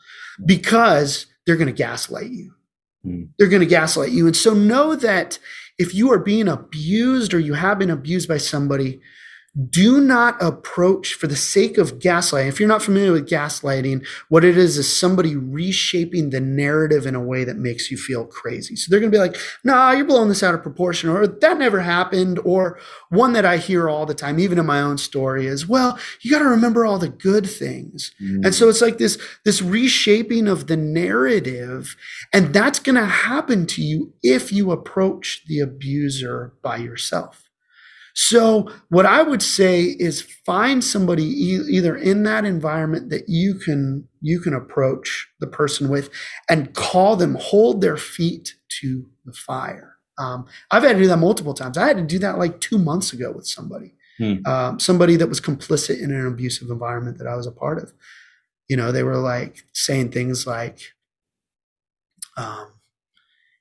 because 0.46 1.25
they're 1.46 1.56
going 1.56 1.68
to 1.68 1.74
gaslight 1.74 2.30
you. 2.30 2.54
Mm. 3.06 3.30
They're 3.38 3.48
going 3.48 3.62
to 3.62 3.66
gaslight 3.66 4.12
you. 4.12 4.28
And 4.28 4.36
so 4.36 4.54
know 4.54 4.96
that 4.96 5.39
if 5.80 5.96
you 5.96 6.12
are 6.12 6.20
being 6.20 6.50
abused 6.50 7.34
or 7.34 7.39
you 7.39 7.54
have 7.54 7.80
been 7.80 7.89
abused 7.89 8.28
by 8.28 8.38
somebody, 8.38 9.00
do 9.68 10.00
not 10.00 10.42
approach 10.42 11.16
for 11.16 11.28
the 11.28 11.36
sake 11.36 11.78
of 11.78 12.00
gaslighting. 12.00 12.48
If 12.48 12.60
you're 12.60 12.70
not 12.70 12.84
familiar 12.84 13.12
with 13.12 13.28
gaslighting, 13.28 14.06
what 14.30 14.46
it 14.46 14.58
is 14.58 14.78
is 14.78 14.96
somebody 14.96 15.36
reshaping 15.36 16.30
the 16.30 16.39
narrative 16.39 17.06
in 17.06 17.16
a 17.16 17.24
way 17.24 17.44
that 17.44 17.58
makes 17.58 17.89
you 17.89 17.98
feel 17.98 18.25
crazy. 18.25 18.75
So 18.75 18.89
they're 18.89 19.00
going 19.00 19.12
to 19.12 19.16
be 19.16 19.22
like, 19.22 19.36
nah, 19.63 19.91
you're 19.91 20.06
blowing 20.06 20.30
this 20.30 20.43
out 20.43 20.54
of 20.54 20.63
proportion, 20.63 21.10
or 21.10 21.26
that 21.26 21.58
never 21.58 21.82
happened. 21.82 22.39
Or 22.45 22.80
one 23.10 23.34
that 23.34 23.45
I 23.45 23.58
hear 23.58 23.89
all 23.89 24.06
the 24.06 24.13
time, 24.13 24.39
even 24.39 24.60
in 24.60 24.65
my 24.65 24.82
own 24.82 24.98
story, 24.98 25.48
is, 25.48 25.67
well, 25.67 26.00
you 26.22 26.32
got 26.32 26.39
to 26.39 26.45
remember 26.45 26.86
all 26.86 27.00
the 27.00 27.10
good 27.10 27.50
things. 27.50 28.12
Mm. 28.22 28.45
And 28.45 28.56
so 28.56 28.69
it's 28.69 28.82
like 28.82 28.98
this, 28.98 29.17
this 29.45 29.62
reshaping 29.62 30.48
of 30.48 30.67
the 30.67 30.78
narrative. 30.78 31.95
And 32.32 32.54
that's 32.54 32.80
going 32.80 32.95
to 32.95 33.06
happen 33.06 33.65
to 33.67 33.82
you 33.82 34.13
if 34.22 34.52
you 34.52 34.72
approach 34.72 35.43
the 35.48 35.60
abuser 35.60 36.54
by 36.62 36.78
yourself. 36.78 37.49
So, 38.21 38.69
what 38.89 39.05
I 39.05 39.23
would 39.23 39.41
say 39.41 39.82
is 39.82 40.21
find 40.21 40.84
somebody 40.84 41.23
e- 41.23 41.63
either 41.69 41.95
in 41.95 42.23
that 42.23 42.43
environment 42.43 43.10
that 43.12 43.29
you 43.29 43.55
can 43.55 44.10
you 44.19 44.41
can 44.41 44.53
approach 44.53 45.29
the 45.39 45.47
person 45.47 45.88
with, 45.88 46.10
and 46.49 46.73
call 46.73 47.15
them, 47.15 47.36
hold 47.36 47.79
their 47.79 47.95
feet 47.95 48.55
to 48.82 49.10
the 49.23 49.32
fire. 49.32 49.95
Um, 50.17 50.47
I've 50.69 50.84
had 50.84 50.97
to 50.97 51.03
do 51.03 51.08
that 51.08 51.15
multiple 51.15 51.53
times. 51.53 51.77
I 51.77 51.88
had 51.88 51.95
to 51.95 52.03
do 52.03 52.19
that 52.19 52.38
like 52.38 52.60
two 52.60 52.77
months 52.77 53.13
ago 53.13 53.32
with 53.32 53.47
somebody, 53.47 53.95
hmm. 54.17 54.45
um, 54.45 54.82
somebody 54.82 55.15
that 55.15 55.29
was 55.29 55.39
complicit 55.39 56.01
in 56.03 56.12
an 56.12 56.27
abusive 56.27 56.69
environment 56.69 57.19
that 57.19 57.27
I 57.27 57.38
was 57.38 57.47
a 57.47 57.53
part 57.53 57.82
of. 57.82 57.93
You 58.67 58.75
know, 58.75 58.91
they 58.91 59.03
were 59.03 59.15
like 59.15 59.63
saying 59.71 60.12
things 60.12 60.45
like, 60.45 60.82
um, 62.36 62.73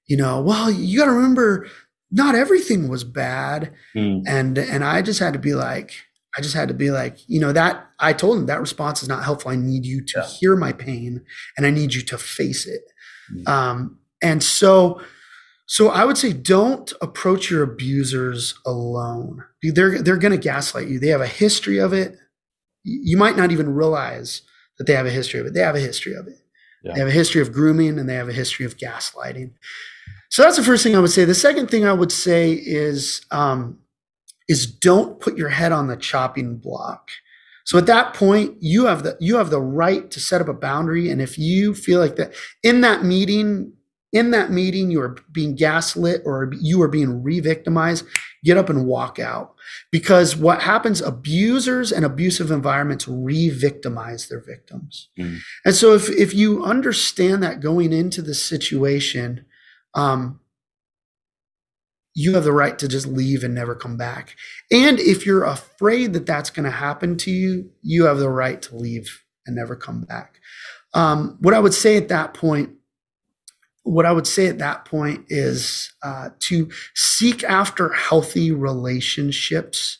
you 0.08 0.16
know, 0.16 0.42
well, 0.42 0.68
you 0.68 0.98
got 0.98 1.04
to 1.04 1.12
remember 1.12 1.68
not 2.10 2.34
everything 2.34 2.88
was 2.88 3.04
bad. 3.04 3.72
Mm. 3.94 4.22
And 4.26 4.58
and 4.58 4.84
I 4.84 5.02
just 5.02 5.20
had 5.20 5.32
to 5.34 5.38
be 5.38 5.54
like, 5.54 5.92
I 6.36 6.40
just 6.40 6.54
had 6.54 6.68
to 6.68 6.74
be 6.74 6.90
like, 6.90 7.18
you 7.26 7.40
know, 7.40 7.52
that 7.52 7.88
I 7.98 8.12
told 8.12 8.38
him 8.38 8.46
that 8.46 8.60
response 8.60 9.02
is 9.02 9.08
not 9.08 9.24
helpful. 9.24 9.50
I 9.50 9.56
need 9.56 9.84
you 9.84 10.04
to 10.04 10.20
yeah. 10.20 10.26
hear 10.26 10.56
my 10.56 10.72
pain 10.72 11.24
and 11.56 11.66
I 11.66 11.70
need 11.70 11.94
you 11.94 12.02
to 12.02 12.18
face 12.18 12.66
it. 12.66 12.82
Mm. 13.34 13.48
Um, 13.48 13.98
and 14.22 14.42
so 14.42 15.00
so 15.66 15.90
I 15.90 16.06
would 16.06 16.16
say 16.16 16.32
don't 16.32 16.90
approach 17.02 17.50
your 17.50 17.62
abusers 17.62 18.54
alone. 18.64 19.44
They're 19.62 20.00
they're 20.02 20.16
gonna 20.16 20.38
gaslight 20.38 20.88
you. 20.88 20.98
They 20.98 21.08
have 21.08 21.20
a 21.20 21.26
history 21.26 21.78
of 21.78 21.92
it. 21.92 22.16
You 22.84 23.18
might 23.18 23.36
not 23.36 23.52
even 23.52 23.74
realize 23.74 24.42
that 24.78 24.86
they 24.86 24.94
have 24.94 25.06
a 25.06 25.10
history 25.10 25.40
of 25.40 25.46
it. 25.46 25.54
They 25.54 25.60
have 25.60 25.74
a 25.74 25.80
history 25.80 26.14
of 26.14 26.26
it. 26.26 26.38
Yeah. 26.82 26.94
They 26.94 27.00
have 27.00 27.08
a 27.08 27.12
history 27.12 27.42
of 27.42 27.52
grooming 27.52 27.98
and 27.98 28.08
they 28.08 28.14
have 28.14 28.28
a 28.28 28.32
history 28.32 28.64
of 28.64 28.78
gaslighting. 28.78 29.52
So 30.30 30.42
that's 30.42 30.56
the 30.56 30.62
first 30.62 30.82
thing 30.82 30.94
I 30.94 31.00
would 31.00 31.10
say. 31.10 31.24
The 31.24 31.34
second 31.34 31.70
thing 31.70 31.86
I 31.86 31.92
would 31.92 32.12
say 32.12 32.52
is 32.52 33.24
um, 33.30 33.78
is 34.48 34.66
don't 34.66 35.20
put 35.20 35.36
your 35.36 35.48
head 35.48 35.72
on 35.72 35.88
the 35.88 35.96
chopping 35.96 36.56
block. 36.56 37.10
So 37.64 37.76
at 37.76 37.86
that 37.86 38.14
point, 38.14 38.56
you 38.60 38.86
have 38.86 39.02
the 39.02 39.16
you 39.20 39.36
have 39.36 39.50
the 39.50 39.60
right 39.60 40.10
to 40.10 40.20
set 40.20 40.40
up 40.40 40.48
a 40.48 40.54
boundary, 40.54 41.10
and 41.10 41.20
if 41.20 41.38
you 41.38 41.74
feel 41.74 42.00
like 42.00 42.16
that 42.16 42.32
in 42.62 42.80
that 42.80 43.04
meeting, 43.04 43.72
in 44.10 44.30
that 44.30 44.50
meeting, 44.50 44.90
you 44.90 45.02
are 45.02 45.18
being 45.32 45.54
gaslit 45.54 46.22
or 46.24 46.50
you 46.58 46.80
are 46.80 46.88
being 46.88 47.22
re-victimized, 47.22 48.06
get 48.42 48.56
up 48.56 48.70
and 48.70 48.86
walk 48.86 49.18
out. 49.18 49.54
Because 49.92 50.34
what 50.34 50.62
happens, 50.62 51.02
abusers 51.02 51.92
and 51.92 52.06
abusive 52.06 52.50
environments 52.50 53.06
re-victimize 53.06 54.28
their 54.28 54.40
victims. 54.40 55.10
Mm. 55.18 55.40
And 55.66 55.74
so 55.74 55.92
if 55.92 56.08
if 56.08 56.32
you 56.32 56.64
understand 56.64 57.42
that 57.42 57.60
going 57.60 57.92
into 57.92 58.22
the 58.22 58.34
situation, 58.34 59.44
um, 59.94 60.40
you 62.14 62.34
have 62.34 62.44
the 62.44 62.52
right 62.52 62.78
to 62.80 62.88
just 62.88 63.06
leave 63.06 63.44
and 63.44 63.54
never 63.54 63.76
come 63.76 63.96
back. 63.96 64.34
And 64.72 64.98
if 64.98 65.24
you're 65.24 65.44
afraid 65.44 66.14
that 66.14 66.26
that's 66.26 66.50
going 66.50 66.64
to 66.64 66.70
happen 66.70 67.16
to 67.18 67.30
you, 67.30 67.70
you 67.80 68.06
have 68.06 68.18
the 68.18 68.28
right 68.28 68.60
to 68.62 68.76
leave 68.76 69.22
and 69.46 69.54
never 69.54 69.76
come 69.76 70.02
back. 70.02 70.40
Um, 70.94 71.38
what 71.40 71.54
I 71.54 71.60
would 71.60 71.74
say 71.74 71.96
at 71.96 72.08
that 72.08 72.34
point, 72.34 72.70
what 73.84 74.04
I 74.04 74.10
would 74.12 74.26
say 74.26 74.48
at 74.48 74.58
that 74.58 74.84
point 74.84 75.26
is 75.28 75.92
uh, 76.02 76.30
to 76.40 76.68
seek 76.94 77.44
after 77.44 77.90
healthy 77.90 78.50
relationships. 78.50 79.98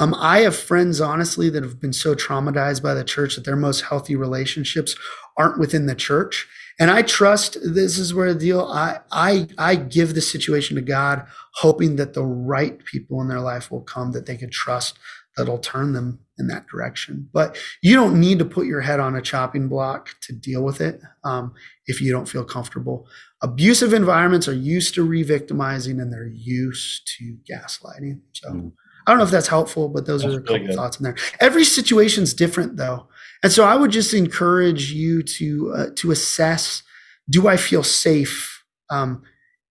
Um, 0.00 0.14
I 0.16 0.40
have 0.40 0.56
friends, 0.56 1.00
honestly, 1.00 1.50
that 1.50 1.62
have 1.62 1.80
been 1.80 1.92
so 1.92 2.14
traumatized 2.14 2.82
by 2.82 2.94
the 2.94 3.04
church 3.04 3.34
that 3.34 3.44
their 3.44 3.56
most 3.56 3.82
healthy 3.82 4.16
relationships 4.16 4.96
aren't 5.36 5.58
within 5.58 5.86
the 5.86 5.94
church. 5.94 6.48
And 6.78 6.90
I 6.90 7.02
trust 7.02 7.58
this 7.62 7.98
is 7.98 8.14
where 8.14 8.32
the 8.32 8.40
deal. 8.40 8.60
I 8.62 9.00
I 9.10 9.48
I 9.58 9.74
give 9.74 10.14
the 10.14 10.20
situation 10.20 10.76
to 10.76 10.82
God, 10.82 11.26
hoping 11.54 11.96
that 11.96 12.14
the 12.14 12.24
right 12.24 12.84
people 12.84 13.20
in 13.20 13.28
their 13.28 13.40
life 13.40 13.70
will 13.70 13.82
come 13.82 14.12
that 14.12 14.26
they 14.26 14.36
can 14.36 14.50
trust 14.50 14.98
that'll 15.38 15.58
turn 15.58 15.92
them 15.92 16.18
in 16.36 16.48
that 16.48 16.66
direction. 16.66 17.28
But 17.32 17.56
you 17.80 17.94
don't 17.94 18.20
need 18.20 18.38
to 18.40 18.44
put 18.44 18.66
your 18.66 18.80
head 18.80 19.00
on 19.00 19.14
a 19.14 19.22
chopping 19.22 19.68
block 19.68 20.10
to 20.22 20.32
deal 20.32 20.62
with 20.62 20.80
it 20.80 21.00
um, 21.24 21.54
if 21.86 22.00
you 22.00 22.12
don't 22.12 22.28
feel 22.28 22.44
comfortable. 22.44 23.06
Abusive 23.40 23.92
environments 23.92 24.48
are 24.48 24.54
used 24.54 24.94
to 24.94 25.04
re-victimizing 25.04 26.00
and 26.00 26.12
they're 26.12 26.26
used 26.26 27.08
to 27.18 27.36
gaslighting. 27.50 28.20
So 28.32 28.50
mm. 28.50 28.72
I 29.06 29.12
don't 29.12 29.18
know 29.18 29.24
if 29.24 29.30
that's 29.30 29.48
helpful, 29.48 29.88
but 29.88 30.06
those 30.06 30.22
that's 30.22 30.34
are 30.34 30.38
a 30.38 30.42
couple 30.42 30.74
thoughts 30.74 30.98
in 30.98 31.04
there. 31.04 31.16
Every 31.40 31.64
situation's 31.64 32.34
different 32.34 32.76
though. 32.76 33.08
And 33.42 33.52
so 33.52 33.64
I 33.64 33.76
would 33.76 33.90
just 33.90 34.14
encourage 34.14 34.92
you 34.92 35.22
to 35.22 35.72
uh, 35.74 35.86
to 35.96 36.10
assess: 36.10 36.82
Do 37.30 37.48
I 37.48 37.56
feel 37.56 37.82
safe 37.82 38.64
um, 38.90 39.22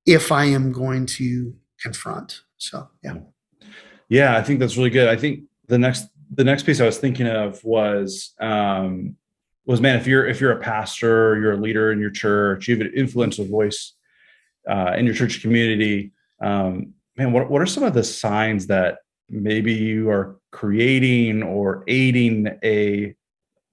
if 0.06 0.32
I 0.32 0.46
am 0.46 0.72
going 0.72 1.06
to 1.08 1.54
confront? 1.82 2.42
So 2.58 2.88
yeah, 3.04 3.18
yeah, 4.10 4.38
I 4.38 4.44
think 4.44 4.60
that's 4.60 4.78
really 4.78 4.90
good. 4.90 5.10
I 5.10 5.16
think 5.16 5.44
the 5.68 5.78
next 5.78 6.08
the 6.34 6.44
next 6.44 6.64
piece 6.64 6.82
I 6.82 6.86
was 6.86 6.98
thinking 6.98 7.28
of 7.28 7.64
was 7.64 8.34
um, 8.40 9.16
was 9.68 9.82
man 9.82 9.98
if 9.98 10.08
you're 10.08 10.26
if 10.26 10.42
you're 10.42 10.54
a 10.54 10.60
pastor 10.60 11.40
you're 11.40 11.54
a 11.54 11.58
leader 11.58 11.92
in 11.92 12.00
your 12.00 12.10
church 12.10 12.68
you 12.68 12.76
have 12.76 12.86
an 12.86 12.94
influential 12.96 13.46
voice 13.46 13.94
uh, 14.68 14.94
in 14.98 15.06
your 15.06 15.14
church 15.14 15.42
community 15.42 16.12
um, 16.42 16.94
man 17.18 17.32
what, 17.32 17.52
what 17.52 17.62
are 17.62 17.68
some 17.68 17.84
of 17.84 17.94
the 17.94 18.04
signs 18.04 18.66
that 18.68 19.00
maybe 19.30 19.74
you 19.74 20.10
are 20.10 20.40
creating 20.52 21.44
or 21.44 21.84
aiding 21.88 22.48
a 22.64 23.14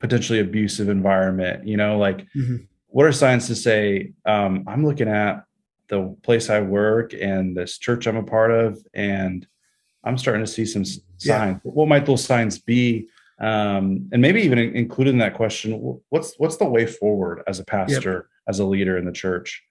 potentially 0.04 0.38
abusive 0.38 0.90
environment 0.90 1.66
you 1.66 1.78
know 1.78 1.96
like 1.96 2.26
mm-hmm. 2.36 2.56
what 2.88 3.06
are 3.06 3.12
signs 3.12 3.46
to 3.46 3.54
say 3.54 4.12
um, 4.26 4.62
i'm 4.66 4.84
looking 4.84 5.08
at 5.08 5.44
the 5.88 6.14
place 6.22 6.50
i 6.50 6.60
work 6.60 7.14
and 7.14 7.56
this 7.56 7.78
church 7.78 8.06
i'm 8.06 8.18
a 8.18 8.22
part 8.22 8.50
of 8.50 8.78
and 8.92 9.46
i'm 10.04 10.18
starting 10.18 10.44
to 10.44 10.50
see 10.50 10.66
some 10.66 10.84
signs 10.84 11.00
yeah. 11.24 11.56
what 11.62 11.88
might 11.88 12.04
those 12.04 12.22
signs 12.22 12.58
be 12.58 13.08
um, 13.40 14.06
and 14.12 14.20
maybe 14.20 14.42
even 14.42 14.58
included 14.58 15.14
in 15.14 15.18
that 15.20 15.32
question 15.32 15.98
what's 16.10 16.34
what's 16.36 16.58
the 16.58 16.66
way 16.66 16.84
forward 16.84 17.42
as 17.46 17.58
a 17.58 17.64
pastor 17.64 18.12
yep. 18.12 18.24
as 18.46 18.58
a 18.58 18.64
leader 18.66 18.98
in 18.98 19.06
the 19.06 19.12
church 19.12 19.62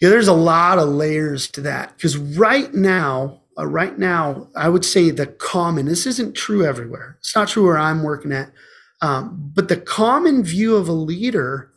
yeah 0.00 0.10
there's 0.10 0.28
a 0.28 0.32
lot 0.32 0.78
of 0.78 0.88
layers 0.88 1.50
to 1.50 1.60
that 1.60 1.92
because 1.96 2.16
right 2.16 2.72
now 2.72 3.40
uh, 3.58 3.66
right 3.66 3.98
now 3.98 4.46
i 4.54 4.68
would 4.68 4.84
say 4.84 5.10
the 5.10 5.26
common 5.26 5.86
this 5.86 6.06
isn't 6.06 6.34
true 6.34 6.64
everywhere 6.64 7.16
it's 7.18 7.34
not 7.34 7.48
true 7.48 7.64
where 7.64 7.78
i'm 7.78 8.04
working 8.04 8.30
at 8.30 8.52
um, 9.00 9.52
but 9.54 9.68
the 9.68 9.76
common 9.76 10.42
view 10.42 10.76
of 10.76 10.88
a 10.88 10.92
leader 10.92 11.70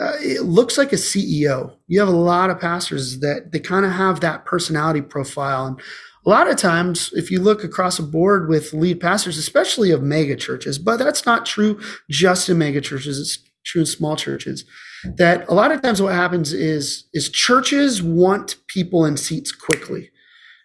uh, 0.00 0.14
it 0.20 0.42
looks 0.42 0.76
like 0.76 0.92
a 0.92 0.96
ceo 0.96 1.76
you 1.86 1.98
have 1.98 2.08
a 2.08 2.12
lot 2.12 2.50
of 2.50 2.60
pastors 2.60 3.20
that 3.20 3.52
they 3.52 3.60
kind 3.60 3.84
of 3.84 3.92
have 3.92 4.20
that 4.20 4.44
personality 4.44 5.00
profile 5.00 5.66
and 5.66 5.80
a 6.26 6.30
lot 6.30 6.48
of 6.48 6.56
times, 6.56 7.12
if 7.12 7.30
you 7.30 7.40
look 7.40 7.64
across 7.64 7.98
the 7.98 8.02
board 8.02 8.48
with 8.48 8.72
lead 8.72 9.00
pastors, 9.00 9.36
especially 9.36 9.90
of 9.90 10.02
mega 10.02 10.36
churches, 10.36 10.78
but 10.78 10.96
that's 10.96 11.26
not 11.26 11.44
true 11.44 11.80
just 12.08 12.48
in 12.48 12.58
mega 12.58 12.80
churches, 12.80 13.18
it's 13.18 13.38
true 13.64 13.82
in 13.82 13.86
small 13.86 14.16
churches, 14.16 14.64
that 15.16 15.46
a 15.48 15.54
lot 15.54 15.70
of 15.70 15.82
times 15.82 16.00
what 16.00 16.14
happens 16.14 16.52
is, 16.52 17.04
is 17.12 17.28
churches 17.28 18.02
want 18.02 18.56
people 18.68 19.04
in 19.04 19.18
seats 19.18 19.52
quickly. 19.52 20.10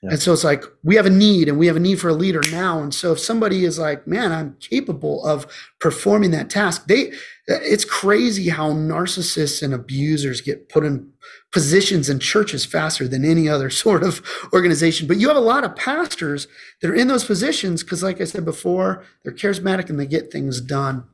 Yeah. 0.02 0.12
And 0.12 0.20
so 0.20 0.32
it's 0.32 0.46
like 0.46 0.64
we 0.84 0.96
have 0.96 1.06
a 1.06 1.10
need 1.10 1.50
and 1.50 1.60
we 1.60 1.68
have 1.68 1.76
a 1.76 1.80
need 1.80 2.00
for 2.00 2.10
a 2.10 2.14
leader 2.14 2.42
now. 2.52 2.82
And 2.82 2.94
so 2.94 3.12
if 3.12 3.20
somebody 3.20 3.66
is 3.66 3.78
like, 3.78 4.08
man, 4.08 4.32
I'm 4.32 4.56
capable 4.62 5.26
of 5.26 5.46
performing 5.80 6.32
that 6.32 6.50
task, 6.50 6.88
they 6.88 7.12
it's 7.48 7.84
crazy 7.84 8.50
how 8.50 8.72
narcissists 8.72 9.62
and 9.62 9.74
abusers 9.74 10.40
get 10.40 10.70
put 10.70 10.86
in 10.86 11.12
positions 11.52 12.10
in 12.10 12.20
churches 12.20 12.64
faster 12.64 13.08
than 13.08 13.26
any 13.26 13.50
other 13.50 13.70
sort 13.86 14.04
of 14.04 14.22
organization. 14.54 15.08
But 15.08 15.18
you 15.18 15.28
have 15.28 15.38
a 15.38 15.42
lot 15.42 15.64
of 15.64 15.76
pastors 15.76 16.48
that 16.82 16.90
are 16.90 16.96
in 16.96 17.08
those 17.08 17.26
positions 17.26 17.84
because, 17.84 18.04
like 18.04 18.22
I 18.22 18.26
said 18.26 18.46
before, 18.46 19.04
they're 19.24 19.34
charismatic 19.34 19.90
and 19.90 20.00
they 20.00 20.06
get 20.06 20.32
things 20.32 20.62
done. 20.62 21.06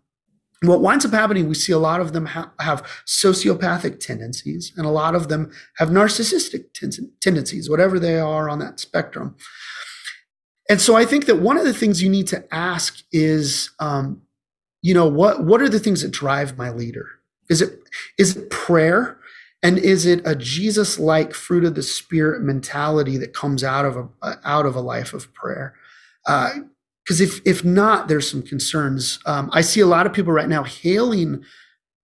What 0.67 0.81
winds 0.81 1.05
up 1.05 1.11
happening, 1.11 1.47
we 1.47 1.55
see 1.55 1.71
a 1.71 1.77
lot 1.77 2.01
of 2.01 2.13
them 2.13 2.27
ha- 2.27 2.51
have 2.59 2.83
sociopathic 3.05 3.99
tendencies, 3.99 4.71
and 4.77 4.85
a 4.85 4.89
lot 4.89 5.15
of 5.15 5.27
them 5.27 5.51
have 5.77 5.89
narcissistic 5.89 6.73
ten- 6.73 7.11
tendencies, 7.21 7.69
whatever 7.69 7.99
they 7.99 8.19
are 8.19 8.49
on 8.49 8.59
that 8.59 8.79
spectrum. 8.79 9.35
And 10.69 10.81
so 10.81 10.95
I 10.95 11.05
think 11.05 11.25
that 11.25 11.39
one 11.39 11.57
of 11.57 11.65
the 11.65 11.73
things 11.73 12.01
you 12.01 12.09
need 12.09 12.27
to 12.27 12.43
ask 12.53 13.03
is, 13.11 13.69
um, 13.79 14.21
you 14.81 14.93
know, 14.93 15.07
what 15.07 15.43
what 15.43 15.61
are 15.61 15.69
the 15.69 15.79
things 15.79 16.01
that 16.01 16.11
drive 16.11 16.57
my 16.57 16.69
leader? 16.71 17.07
Is 17.49 17.61
it 17.61 17.79
is 18.17 18.35
it 18.35 18.49
prayer? 18.49 19.17
And 19.63 19.79
is 19.79 20.05
it 20.05 20.21
a 20.25 20.35
Jesus 20.35 20.99
like 20.99 21.33
fruit 21.33 21.63
of 21.63 21.73
the 21.73 21.81
spirit 21.81 22.43
mentality 22.43 23.17
that 23.17 23.33
comes 23.33 23.63
out 23.63 23.83
of 23.83 23.97
a, 24.21 24.37
out 24.43 24.67
of 24.67 24.75
a 24.75 24.81
life 24.81 25.11
of 25.11 25.33
prayer? 25.33 25.73
Because 27.05 27.21
if, 27.21 27.39
if 27.45 27.63
not, 27.63 28.07
there's 28.07 28.29
some 28.29 28.41
concerns. 28.41 29.19
Um, 29.25 29.49
I 29.53 29.61
see 29.61 29.79
a 29.79 29.85
lot 29.85 30.07
of 30.07 30.13
people 30.13 30.33
right 30.33 30.49
now 30.49 30.63
hailing 30.63 31.43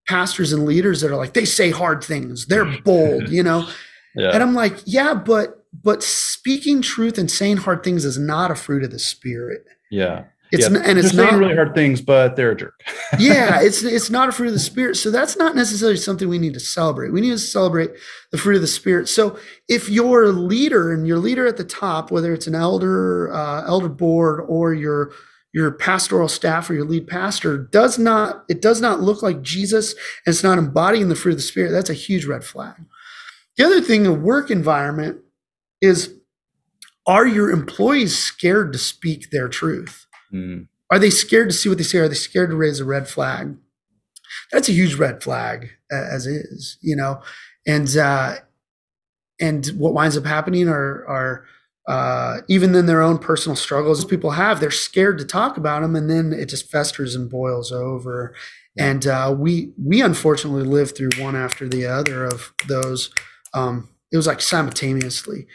pastors 0.07 0.53
and 0.53 0.65
leaders 0.65 1.01
that 1.01 1.11
are 1.11 1.15
like, 1.15 1.33
they 1.33 1.45
say 1.45 1.71
hard 1.71 2.03
things, 2.03 2.45
they're 2.45 2.65
bold, 2.81 3.29
you 3.29 3.43
know? 3.43 3.67
Yeah. 4.15 4.31
And 4.31 4.43
I'm 4.43 4.53
like, 4.53 4.75
yeah, 4.85 5.13
but 5.13 5.65
but 5.73 6.03
speaking 6.03 6.81
truth 6.81 7.17
and 7.17 7.31
saying 7.31 7.57
hard 7.57 7.83
things 7.83 8.03
is 8.03 8.17
not 8.17 8.51
a 8.51 8.55
fruit 8.55 8.83
of 8.83 8.91
the 8.91 8.99
spirit. 8.99 9.65
Yeah. 9.89 10.25
It's 10.51 10.69
yeah, 10.69 10.81
and 10.83 10.99
it's 10.99 11.13
not 11.13 11.33
really 11.33 11.55
hard 11.55 11.73
things, 11.73 12.01
but 12.01 12.35
they're 12.35 12.51
a 12.51 12.55
jerk. 12.55 12.83
yeah, 13.19 13.61
it's 13.63 13.83
it's 13.83 14.09
not 14.09 14.27
a 14.27 14.31
fruit 14.33 14.47
of 14.47 14.53
the 14.53 14.59
spirit. 14.59 14.95
So 14.95 15.09
that's 15.09 15.37
not 15.37 15.55
necessarily 15.55 15.97
something 15.97 16.27
we 16.27 16.39
need 16.39 16.53
to 16.55 16.59
celebrate. 16.59 17.13
We 17.13 17.21
need 17.21 17.31
to 17.31 17.39
celebrate 17.39 17.91
the 18.31 18.37
fruit 18.37 18.55
of 18.55 18.61
the 18.61 18.67
spirit. 18.67 19.07
So 19.07 19.39
if 19.69 19.89
your 19.89 20.27
leader 20.27 20.91
and 20.91 21.07
your 21.07 21.19
leader 21.19 21.47
at 21.47 21.57
the 21.57 21.63
top, 21.63 22.11
whether 22.11 22.33
it's 22.33 22.47
an 22.47 22.55
elder, 22.55 23.31
uh, 23.33 23.65
elder 23.65 23.89
board, 23.89 24.43
or 24.47 24.73
your 24.73 25.13
your 25.53 25.71
pastoral 25.71 26.27
staff 26.27 26.69
or 26.69 26.73
your 26.73 26.85
lead 26.85 27.07
pastor, 27.07 27.57
does 27.57 27.97
not 27.97 28.43
it 28.49 28.61
does 28.61 28.81
not 28.81 28.99
look 28.99 29.23
like 29.23 29.41
Jesus 29.41 29.93
and 30.25 30.33
it's 30.33 30.43
not 30.43 30.57
embodying 30.57 31.07
the 31.07 31.15
fruit 31.15 31.31
of 31.31 31.37
the 31.37 31.43
spirit. 31.43 31.71
That's 31.71 31.89
a 31.89 31.93
huge 31.93 32.25
red 32.25 32.43
flag. 32.43 32.75
The 33.55 33.65
other 33.65 33.81
thing, 33.81 34.05
a 34.05 34.13
work 34.13 34.51
environment 34.51 35.19
is 35.81 36.13
are 37.07 37.25
your 37.25 37.49
employees 37.49 38.17
scared 38.17 38.73
to 38.73 38.79
speak 38.79 39.31
their 39.31 39.47
truth? 39.47 40.05
Mm. 40.33 40.67
Are 40.89 40.99
they 40.99 41.09
scared 41.09 41.49
to 41.49 41.55
see 41.55 41.69
what 41.69 41.77
they 41.77 41.83
say? 41.83 41.99
Are 41.99 42.07
they 42.07 42.15
scared 42.15 42.49
to 42.49 42.55
raise 42.55 42.79
a 42.79 42.85
red 42.85 43.07
flag? 43.07 43.55
That's 44.51 44.69
a 44.69 44.73
huge 44.73 44.95
red 44.95 45.23
flag 45.23 45.69
as 45.91 46.25
is, 46.25 46.77
you 46.81 46.95
know, 46.95 47.21
and 47.67 47.95
uh, 47.97 48.35
and 49.39 49.67
what 49.77 49.93
winds 49.93 50.17
up 50.17 50.25
happening 50.25 50.67
are 50.67 51.05
are 51.07 51.45
uh, 51.87 52.41
even 52.47 52.75
in 52.75 52.85
their 52.85 53.01
own 53.01 53.17
personal 53.17 53.55
struggles 53.55 54.05
people 54.05 54.31
have, 54.31 54.59
they're 54.59 54.71
scared 54.71 55.17
to 55.17 55.25
talk 55.25 55.57
about 55.57 55.81
them, 55.81 55.95
and 55.95 56.09
then 56.09 56.31
it 56.31 56.47
just 56.47 56.69
festers 56.69 57.15
and 57.15 57.29
boils 57.29 57.71
over. 57.71 58.33
And 58.77 59.05
uh, 59.05 59.35
we 59.37 59.73
we 59.83 60.01
unfortunately 60.01 60.63
lived 60.63 60.95
through 60.95 61.09
one 61.19 61.35
after 61.35 61.67
the 61.67 61.85
other 61.85 62.25
of 62.25 62.53
those. 62.67 63.09
Um, 63.53 63.89
it 64.11 64.17
was 64.17 64.27
like 64.27 64.41
simultaneously. 64.41 65.47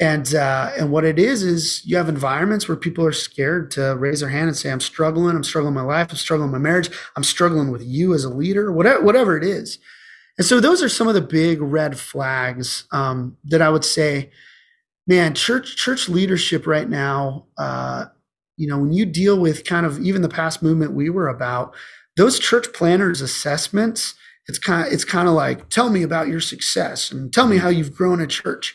And 0.00 0.34
uh, 0.34 0.72
and 0.78 0.90
what 0.90 1.04
it 1.04 1.18
is 1.18 1.42
is 1.42 1.82
you 1.84 1.96
have 1.96 2.08
environments 2.08 2.66
where 2.66 2.76
people 2.76 3.04
are 3.04 3.12
scared 3.12 3.70
to 3.72 3.94
raise 3.96 4.20
their 4.20 4.30
hand 4.30 4.48
and 4.48 4.56
say, 4.56 4.70
"I'm 4.70 4.80
struggling. 4.80 5.36
I'm 5.36 5.44
struggling 5.44 5.74
in 5.74 5.80
my 5.80 5.82
life. 5.86 6.08
I'm 6.10 6.16
struggling 6.16 6.48
in 6.48 6.52
my 6.52 6.58
marriage. 6.58 6.90
I'm 7.14 7.24
struggling 7.24 7.70
with 7.70 7.82
you 7.84 8.14
as 8.14 8.24
a 8.24 8.30
leader. 8.30 8.72
Whatever 8.72 9.02
whatever 9.04 9.36
it 9.36 9.44
is." 9.44 9.78
And 10.38 10.46
so 10.46 10.60
those 10.60 10.82
are 10.82 10.88
some 10.88 11.08
of 11.08 11.14
the 11.14 11.20
big 11.20 11.60
red 11.60 11.98
flags 11.98 12.84
um, 12.90 13.36
that 13.44 13.60
I 13.62 13.68
would 13.68 13.84
say, 13.84 14.30
man, 15.06 15.34
church 15.34 15.76
church 15.76 16.08
leadership 16.08 16.66
right 16.66 16.88
now. 16.88 17.46
Uh, 17.58 18.06
you 18.56 18.66
know, 18.66 18.78
when 18.78 18.92
you 18.92 19.06
deal 19.06 19.38
with 19.38 19.64
kind 19.64 19.86
of 19.86 20.00
even 20.00 20.22
the 20.22 20.28
past 20.28 20.62
movement 20.62 20.94
we 20.94 21.10
were 21.10 21.28
about, 21.28 21.74
those 22.16 22.38
church 22.38 22.72
planters 22.72 23.20
assessments, 23.20 24.14
it's 24.48 24.58
kind 24.58 24.86
of 24.86 24.92
it's 24.92 25.04
kind 25.04 25.28
of 25.28 25.34
like, 25.34 25.68
tell 25.68 25.90
me 25.90 26.02
about 26.02 26.28
your 26.28 26.40
success 26.40 27.10
and 27.10 27.32
tell 27.32 27.46
me 27.46 27.58
how 27.58 27.68
you've 27.68 27.94
grown 27.94 28.20
a 28.20 28.26
church 28.26 28.74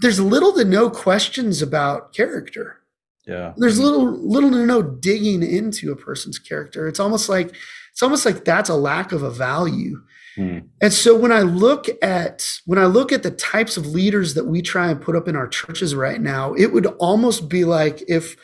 there's 0.00 0.20
little 0.20 0.52
to 0.54 0.64
no 0.64 0.90
questions 0.90 1.62
about 1.62 2.12
character. 2.12 2.80
Yeah. 3.26 3.54
There's 3.56 3.78
little 3.78 4.06
little 4.06 4.50
to 4.50 4.66
no 4.66 4.82
digging 4.82 5.42
into 5.42 5.90
a 5.90 5.96
person's 5.96 6.38
character. 6.38 6.86
It's 6.86 7.00
almost 7.00 7.28
like 7.28 7.54
it's 7.92 8.02
almost 8.02 8.24
like 8.24 8.44
that's 8.44 8.70
a 8.70 8.74
lack 8.74 9.10
of 9.12 9.22
a 9.22 9.30
value. 9.30 10.02
Hmm. 10.36 10.58
And 10.82 10.92
so 10.92 11.16
when 11.16 11.32
I 11.32 11.40
look 11.40 11.86
at 12.02 12.60
when 12.66 12.78
I 12.78 12.84
look 12.84 13.10
at 13.10 13.22
the 13.22 13.30
types 13.30 13.76
of 13.76 13.86
leaders 13.86 14.34
that 14.34 14.46
we 14.46 14.62
try 14.62 14.90
and 14.90 15.00
put 15.00 15.16
up 15.16 15.26
in 15.26 15.34
our 15.34 15.48
churches 15.48 15.94
right 15.94 16.20
now, 16.20 16.52
it 16.54 16.72
would 16.72 16.86
almost 16.98 17.48
be 17.48 17.64
like 17.64 18.02
if 18.06 18.36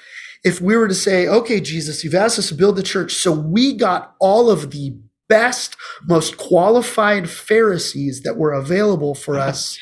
if 0.42 0.60
we 0.60 0.76
were 0.76 0.88
to 0.88 0.94
say, 0.94 1.28
okay, 1.28 1.60
Jesus, 1.60 2.02
you've 2.02 2.16
asked 2.16 2.38
us 2.38 2.48
to 2.48 2.54
build 2.54 2.74
the 2.74 2.82
church. 2.82 3.14
So 3.14 3.30
we 3.30 3.74
got 3.74 4.16
all 4.18 4.50
of 4.50 4.72
the 4.72 4.96
best, 5.28 5.76
most 6.08 6.36
qualified 6.36 7.30
Pharisees 7.30 8.22
that 8.22 8.36
were 8.36 8.52
available 8.52 9.14
for 9.14 9.38
us 9.38 9.78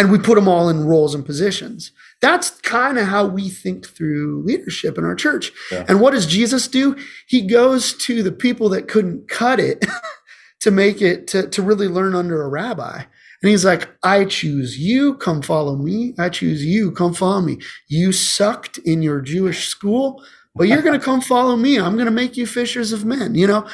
and 0.00 0.10
we 0.10 0.18
put 0.18 0.36
them 0.36 0.48
all 0.48 0.70
in 0.70 0.86
roles 0.86 1.14
and 1.14 1.26
positions. 1.26 1.92
That's 2.22 2.52
kind 2.62 2.98
of 2.98 3.08
how 3.08 3.26
we 3.26 3.50
think 3.50 3.86
through 3.86 4.42
leadership 4.46 4.96
in 4.96 5.04
our 5.04 5.14
church. 5.14 5.52
Yeah. 5.70 5.84
And 5.88 6.00
what 6.00 6.12
does 6.12 6.24
Jesus 6.24 6.68
do? 6.68 6.96
He 7.26 7.46
goes 7.46 7.92
to 8.06 8.22
the 8.22 8.32
people 8.32 8.70
that 8.70 8.88
couldn't 8.88 9.28
cut 9.28 9.60
it 9.60 9.84
to 10.60 10.70
make 10.70 11.02
it 11.02 11.26
to, 11.28 11.46
to 11.48 11.60
really 11.60 11.86
learn 11.86 12.14
under 12.14 12.42
a 12.42 12.48
rabbi. 12.48 13.02
And 13.42 13.50
he's 13.50 13.66
like, 13.66 13.90
I 14.02 14.24
choose 14.24 14.78
you, 14.78 15.16
come 15.16 15.42
follow 15.42 15.76
me. 15.76 16.14
I 16.18 16.30
choose 16.30 16.64
you, 16.64 16.92
come 16.92 17.12
follow 17.12 17.42
me. 17.42 17.58
You 17.86 18.12
sucked 18.12 18.78
in 18.78 19.02
your 19.02 19.20
Jewish 19.20 19.68
school, 19.68 20.24
but 20.54 20.66
you're 20.66 20.80
going 20.80 20.98
to 20.98 21.04
come 21.04 21.20
follow 21.20 21.56
me. 21.56 21.78
I'm 21.78 21.96
going 21.96 22.06
to 22.06 22.10
make 22.10 22.38
you 22.38 22.46
fishers 22.46 22.94
of 22.94 23.04
men, 23.04 23.34
you 23.34 23.46
know? 23.46 23.68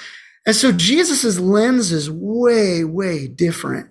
And 0.45 0.57
so 0.57 0.73
Jesus's 0.73 1.39
lens 1.39 1.93
is 1.93 2.11
way, 2.11 2.83
way 2.83 3.29
different. 3.29 3.91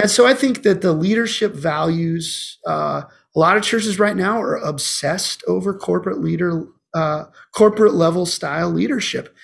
And 0.00 0.10
so 0.10 0.26
I 0.26 0.34
think 0.34 0.62
that 0.62 0.80
the 0.80 0.92
leadership 0.92 1.54
values, 1.54 2.58
uh, 2.66 3.02
a 3.34 3.38
lot 3.38 3.56
of 3.56 3.62
churches 3.62 3.98
right 3.98 4.16
now 4.16 4.40
are 4.40 4.56
obsessed 4.56 5.44
over 5.46 5.74
corporate 5.74 6.20
leader, 6.20 6.66
uh, 6.94 7.24
corporate 7.54 7.94
level 7.94 8.24
style 8.24 8.70
leadership. 8.70 9.34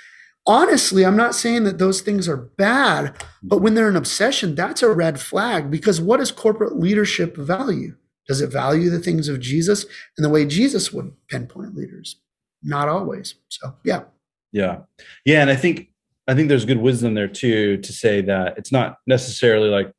Honestly, 0.46 1.04
I'm 1.04 1.16
not 1.16 1.34
saying 1.34 1.64
that 1.64 1.78
those 1.78 2.00
things 2.00 2.28
are 2.28 2.36
bad, 2.36 3.14
but 3.42 3.60
when 3.60 3.74
they're 3.74 3.88
an 3.88 3.96
obsession, 3.96 4.54
that's 4.54 4.82
a 4.82 4.90
red 4.90 5.20
flag 5.20 5.70
because 5.70 6.00
what 6.00 6.18
does 6.18 6.32
corporate 6.32 6.78
leadership 6.78 7.36
value? 7.36 7.96
Does 8.26 8.40
it 8.40 8.50
value 8.50 8.88
the 8.88 8.98
things 8.98 9.28
of 9.28 9.40
Jesus 9.40 9.84
and 10.16 10.24
the 10.24 10.30
way 10.30 10.46
Jesus 10.46 10.92
would 10.92 11.12
pinpoint 11.28 11.74
leaders? 11.74 12.16
Not 12.62 12.88
always. 12.88 13.34
So, 13.48 13.74
yeah. 13.84 14.04
Yeah. 14.52 14.78
Yeah. 15.24 15.42
And 15.42 15.50
I 15.50 15.56
think 15.56 15.90
I 16.28 16.34
think 16.34 16.48
there's 16.48 16.64
good 16.64 16.80
wisdom 16.80 17.14
there 17.14 17.28
too 17.28 17.76
to 17.76 17.92
say 17.92 18.20
that 18.22 18.58
it's 18.58 18.72
not 18.72 18.98
necessarily 19.06 19.68
like 19.68 19.92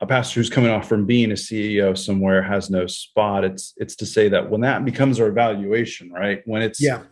a 0.00 0.06
pastor 0.06 0.40
who's 0.40 0.50
coming 0.50 0.70
off 0.70 0.88
from 0.88 1.06
being 1.06 1.32
a 1.32 1.34
CEO 1.34 1.96
somewhere 1.96 2.42
has 2.42 2.70
no 2.70 2.86
spot. 2.86 3.44
It's 3.44 3.74
it's 3.76 3.96
to 3.96 4.06
say 4.06 4.28
that 4.28 4.48
when 4.50 4.60
that 4.60 4.84
becomes 4.84 5.18
our 5.20 5.28
evaluation, 5.28 6.12
right? 6.12 6.42
When 6.44 6.62
it's 6.62 6.80
yeah, 6.80 7.02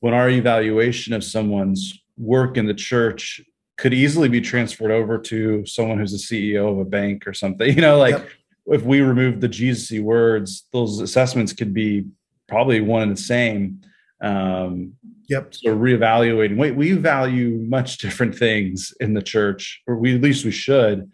when 0.00 0.14
our 0.14 0.28
evaluation 0.28 1.14
of 1.14 1.24
someone's 1.24 1.98
work 2.18 2.56
in 2.56 2.66
the 2.66 2.74
church 2.74 3.40
could 3.76 3.92
easily 3.92 4.28
be 4.28 4.40
transferred 4.40 4.90
over 4.90 5.18
to 5.18 5.64
someone 5.66 5.98
who's 5.98 6.14
a 6.14 6.34
CEO 6.34 6.70
of 6.70 6.78
a 6.78 6.84
bank 6.84 7.26
or 7.26 7.34
something. 7.34 7.66
You 7.74 7.82
know, 7.82 7.98
like 7.98 8.16
yep. 8.16 8.28
if 8.66 8.82
we 8.82 9.00
remove 9.00 9.40
the 9.40 9.48
Jesus 9.48 9.98
words, 10.00 10.66
those 10.72 11.00
assessments 11.00 11.52
could 11.52 11.74
be 11.74 12.06
probably 12.48 12.80
one 12.80 13.02
and 13.02 13.12
the 13.12 13.20
same. 13.20 13.80
Um, 14.20 14.94
yep. 15.28 15.54
So 15.54 15.76
reevaluating. 15.76 16.56
Wait, 16.56 16.74
we 16.74 16.92
value 16.92 17.58
much 17.68 17.98
different 17.98 18.34
things 18.34 18.94
in 19.00 19.14
the 19.14 19.22
church, 19.22 19.82
or 19.86 19.96
we 19.96 20.14
at 20.14 20.22
least 20.22 20.44
we 20.44 20.50
should, 20.50 21.10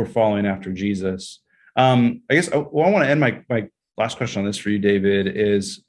we're 0.00 0.06
following 0.06 0.46
after 0.46 0.72
Jesus. 0.72 1.40
Um, 1.76 2.22
I 2.30 2.34
guess 2.34 2.48
oh, 2.52 2.68
well, 2.72 2.86
I 2.86 2.90
want 2.90 3.04
to 3.04 3.10
end 3.10 3.20
my 3.20 3.42
my 3.48 3.68
last 3.96 4.16
question 4.16 4.40
on 4.40 4.46
this 4.46 4.56
for 4.56 4.70
you, 4.70 4.78
David, 4.78 5.36
is 5.36 5.84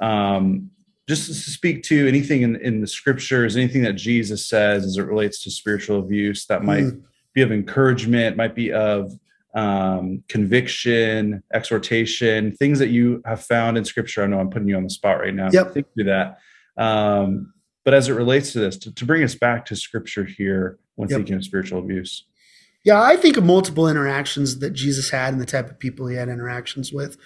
um, 0.00 0.70
just 1.08 1.26
to 1.26 1.34
speak 1.34 1.82
to 1.84 2.06
anything 2.06 2.42
in, 2.42 2.56
in 2.56 2.80
the 2.80 2.86
scriptures, 2.86 3.56
anything 3.56 3.82
that 3.82 3.94
Jesus 3.94 4.46
says 4.46 4.84
as 4.84 4.98
it 4.98 5.02
relates 5.02 5.42
to 5.44 5.50
spiritual 5.50 5.98
abuse 5.98 6.46
that 6.46 6.62
might 6.62 6.84
mm. 6.84 7.02
be 7.32 7.42
of 7.42 7.52
encouragement, 7.52 8.36
might 8.36 8.54
be 8.54 8.72
of 8.72 9.12
um, 9.54 10.22
conviction, 10.28 11.42
exhortation, 11.54 12.52
things 12.52 12.78
that 12.78 12.88
you 12.88 13.22
have 13.24 13.42
found 13.42 13.78
in 13.78 13.84
scripture. 13.84 14.22
I 14.22 14.26
know 14.26 14.38
I'm 14.38 14.50
putting 14.50 14.68
you 14.68 14.76
on 14.76 14.84
the 14.84 14.90
spot 14.90 15.20
right 15.20 15.34
now. 15.34 15.48
Yep. 15.50 15.72
Think 15.72 15.86
through 15.94 16.04
that. 16.04 16.38
Um, 16.76 17.54
but 17.84 17.94
as 17.94 18.08
it 18.08 18.12
relates 18.12 18.52
to 18.52 18.58
this, 18.58 18.76
to, 18.78 18.92
to, 18.92 19.06
bring 19.06 19.22
us 19.22 19.34
back 19.34 19.64
to 19.66 19.76
scripture 19.76 20.24
here 20.24 20.78
when 20.96 21.08
yep. 21.08 21.18
thinking 21.18 21.36
of 21.36 21.44
spiritual 21.44 21.78
abuse. 21.78 22.26
Yeah, 22.86 23.02
I 23.02 23.16
think 23.16 23.36
of 23.36 23.44
multiple 23.44 23.88
interactions 23.88 24.60
that 24.60 24.70
Jesus 24.70 25.10
had 25.10 25.32
and 25.32 25.42
the 25.42 25.46
type 25.46 25.68
of 25.68 25.76
people 25.76 26.06
he 26.06 26.14
had 26.14 26.28
interactions 26.28 26.92
with. 26.92 27.18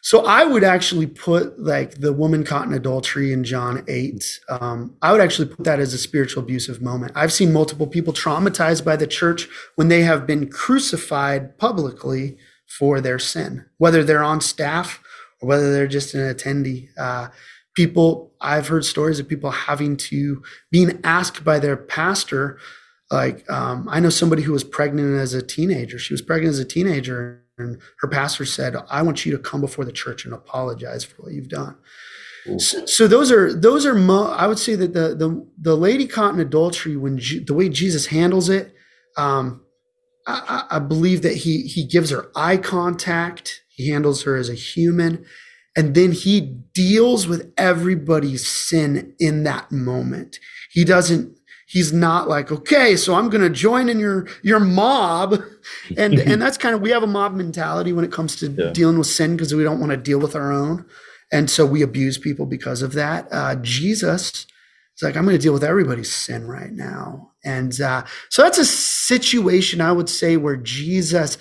So 0.00 0.24
I 0.24 0.44
would 0.44 0.64
actually 0.64 1.06
put 1.06 1.60
like 1.60 2.00
the 2.00 2.12
woman 2.12 2.42
caught 2.42 2.66
in 2.66 2.72
adultery 2.72 3.34
in 3.34 3.44
John 3.44 3.84
8. 3.86 4.40
Um, 4.48 4.96
I 5.02 5.12
would 5.12 5.20
actually 5.20 5.48
put 5.48 5.64
that 5.64 5.78
as 5.78 5.92
a 5.92 5.98
spiritual 5.98 6.42
abusive 6.42 6.80
moment. 6.80 7.12
I've 7.14 7.34
seen 7.34 7.52
multiple 7.52 7.86
people 7.86 8.14
traumatized 8.14 8.82
by 8.82 8.96
the 8.96 9.06
church 9.06 9.46
when 9.74 9.88
they 9.88 10.02
have 10.02 10.26
been 10.26 10.48
crucified 10.48 11.58
publicly 11.58 12.38
for 12.66 12.98
their 13.00 13.18
sin, 13.18 13.66
whether 13.76 14.02
they're 14.02 14.24
on 14.24 14.40
staff 14.40 15.02
or 15.42 15.50
whether 15.50 15.70
they're 15.70 15.86
just 15.86 16.14
an 16.14 16.34
attendee. 16.34 16.88
Uh, 16.98 17.28
people, 17.74 18.32
I've 18.40 18.68
heard 18.68 18.86
stories 18.86 19.20
of 19.20 19.28
people 19.28 19.50
having 19.50 19.98
to, 19.98 20.42
being 20.70 20.98
asked 21.04 21.44
by 21.44 21.58
their 21.58 21.76
pastor, 21.76 22.58
like, 23.12 23.48
um, 23.50 23.88
I 23.90 24.00
know 24.00 24.10
somebody 24.10 24.42
who 24.42 24.52
was 24.52 24.64
pregnant 24.64 25.16
as 25.18 25.34
a 25.34 25.42
teenager. 25.42 25.98
She 25.98 26.14
was 26.14 26.22
pregnant 26.22 26.54
as 26.54 26.58
a 26.58 26.64
teenager 26.64 27.42
and 27.58 27.78
her 28.00 28.08
pastor 28.08 28.44
said, 28.44 28.76
"I 28.90 29.02
want 29.02 29.24
you 29.24 29.32
to 29.32 29.38
come 29.38 29.60
before 29.60 29.84
the 29.84 29.92
church 29.92 30.24
and 30.24 30.34
apologize 30.34 31.04
for 31.04 31.22
what 31.22 31.32
you've 31.32 31.48
done." 31.48 31.76
So, 32.58 32.86
so, 32.86 33.06
those 33.06 33.30
are 33.30 33.52
those 33.54 33.86
are 33.86 33.94
mo- 33.94 34.32
I 34.36 34.46
would 34.46 34.58
say 34.58 34.74
that 34.74 34.94
the 34.94 35.14
the 35.14 35.46
the 35.60 35.76
lady 35.76 36.06
caught 36.06 36.34
in 36.34 36.40
adultery 36.40 36.96
when 36.96 37.16
the 37.16 37.54
way 37.54 37.68
Jesus 37.68 38.06
handles 38.06 38.48
it, 38.48 38.74
um, 39.16 39.62
I, 40.26 40.64
I 40.72 40.78
believe 40.80 41.22
that 41.22 41.36
he 41.36 41.62
he 41.62 41.86
gives 41.86 42.10
her 42.10 42.30
eye 42.34 42.56
contact. 42.56 43.62
He 43.68 43.90
handles 43.90 44.24
her 44.24 44.36
as 44.36 44.48
a 44.48 44.54
human, 44.54 45.24
and 45.76 45.94
then 45.94 46.12
he 46.12 46.40
deals 46.74 47.28
with 47.28 47.52
everybody's 47.56 48.46
sin 48.46 49.14
in 49.20 49.44
that 49.44 49.70
moment. 49.70 50.38
He 50.72 50.84
doesn't 50.84 51.38
he's 51.72 51.92
not 51.92 52.28
like 52.28 52.52
okay 52.52 52.94
so 52.94 53.14
i'm 53.14 53.28
going 53.28 53.42
to 53.42 53.50
join 53.50 53.88
in 53.88 53.98
your 53.98 54.26
your 54.42 54.60
mob. 54.60 55.42
And 55.96 56.18
and 56.18 56.42
that's 56.42 56.58
kind 56.58 56.74
of 56.74 56.80
we 56.80 56.90
have 56.90 57.04
a 57.04 57.06
mob 57.06 57.34
mentality 57.34 57.92
when 57.92 58.04
it 58.04 58.10
comes 58.10 58.34
to 58.36 58.48
yeah. 58.48 58.70
dealing 58.70 58.98
with 58.98 59.06
sin 59.06 59.36
because 59.36 59.54
we 59.54 59.62
don't 59.62 59.78
want 59.78 59.90
to 59.90 59.96
deal 59.96 60.18
with 60.18 60.34
our 60.34 60.50
own. 60.52 60.84
And 61.30 61.48
so 61.48 61.64
we 61.64 61.82
abuse 61.82 62.18
people 62.18 62.46
because 62.46 62.82
of 62.82 62.94
that. 62.94 63.28
Uh, 63.30 63.54
jesus 63.62 64.44
is 64.96 65.02
like 65.02 65.16
i'm 65.16 65.24
going 65.24 65.36
to 65.36 65.42
deal 65.42 65.52
with 65.52 65.62
everybody's 65.62 66.12
sin 66.12 66.48
right 66.48 66.72
now. 66.72 67.30
And 67.44 67.80
uh, 67.80 68.02
so 68.28 68.42
that's 68.42 68.58
a 68.58 68.64
situation 68.64 69.80
i 69.80 69.92
would 69.92 70.08
say 70.08 70.36
where 70.36 70.56
jesus 70.56 71.38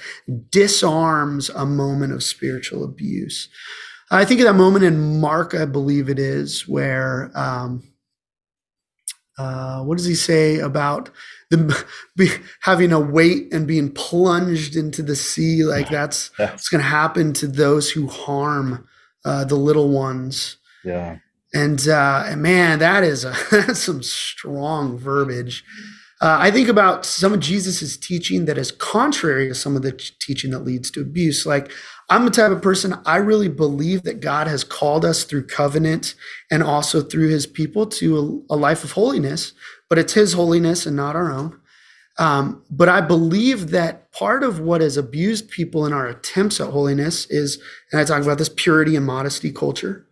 disarms 0.52 1.50
a 1.50 1.66
moment 1.66 2.14
of 2.14 2.24
spiritual 2.24 2.84
abuse. 2.84 3.50
I 4.12 4.24
think 4.24 4.40
of 4.40 4.46
that 4.46 4.54
moment 4.54 4.86
in 4.86 5.20
mark 5.20 5.56
i 5.56 5.66
believe 5.66 6.10
it 6.10 6.20
is 6.20 6.68
where 6.68 7.32
um, 7.34 7.91
uh, 9.42 9.84
what 9.84 9.98
does 9.98 10.06
he 10.06 10.16
say 10.16 10.60
about 10.60 11.10
the 11.50 11.86
be, 12.16 12.30
having 12.62 12.92
a 12.92 13.00
weight 13.00 13.52
and 13.54 13.68
being 13.68 13.92
plunged 13.92 14.76
into 14.76 15.02
the 15.02 15.16
sea? 15.16 15.64
Like 15.64 15.90
that's 15.98 16.38
what's 16.38 16.70
going 16.70 16.84
to 16.84 16.88
happen 16.88 17.34
to 17.34 17.48
those 17.48 17.92
who 17.92 18.08
harm 18.08 18.88
uh, 19.26 19.44
the 19.46 19.56
little 19.56 19.90
ones. 19.90 20.58
Yeah. 20.84 21.18
And, 21.54 21.88
uh, 21.88 22.24
and 22.28 22.42
man, 22.42 22.80
that 22.80 23.04
is 23.04 23.26
a, 23.26 23.36
that's 23.52 23.82
some 23.82 24.04
strong 24.04 24.98
verbiage. 24.98 25.64
Uh, 26.22 26.38
I 26.40 26.52
think 26.52 26.70
about 26.70 27.04
some 27.04 27.34
of 27.34 27.40
Jesus's 27.40 27.98
teaching 27.98 28.46
that 28.46 28.58
is 28.58 28.72
contrary 28.72 29.48
to 29.48 29.56
some 29.56 29.76
of 29.76 29.82
the 29.82 29.92
teaching 29.92 30.52
that 30.52 30.60
leads 30.60 30.92
to 30.92 31.02
abuse. 31.02 31.48
Like 31.48 31.72
I'm 32.12 32.26
the 32.26 32.32
type 32.32 32.52
of 32.52 32.62
person, 32.62 33.00
I 33.06 33.16
really 33.16 33.48
believe 33.48 34.04
that 34.04 34.20
God 34.20 34.46
has 34.48 34.66
called 34.66 35.06
us 35.06 35.24
through 35.24 35.48
covenant 35.48 36.14
and 36.52 36.62
also 36.62 37.02
through 37.02 37.30
his 37.30 37.48
people 37.48 37.86
to 37.86 38.44
a, 38.50 38.54
a 38.54 38.58
life 38.58 38.84
of 38.84 38.92
holiness, 38.92 39.54
but 39.90 39.98
it's 39.98 40.12
his 40.12 40.34
holiness 40.34 40.86
and 40.86 40.98
not 40.98 41.16
our 41.16 41.32
own. 41.32 41.58
Um, 42.20 42.66
but 42.70 42.90
I 42.90 43.00
believe 43.00 43.70
that 43.72 44.12
part 44.12 44.44
of 44.44 44.60
what 44.60 44.82
has 44.82 44.98
abused 44.98 45.50
people 45.50 45.86
in 45.86 45.94
our 45.94 46.06
attempts 46.06 46.60
at 46.60 46.72
holiness 46.72 47.28
is, 47.30 47.64
and 47.94 48.02
I 48.02 48.04
talk 48.04 48.22
about 48.22 48.38
this 48.38 48.52
purity 48.54 48.98
and 48.98 49.06
modesty 49.06 49.50
culture. 49.50 50.06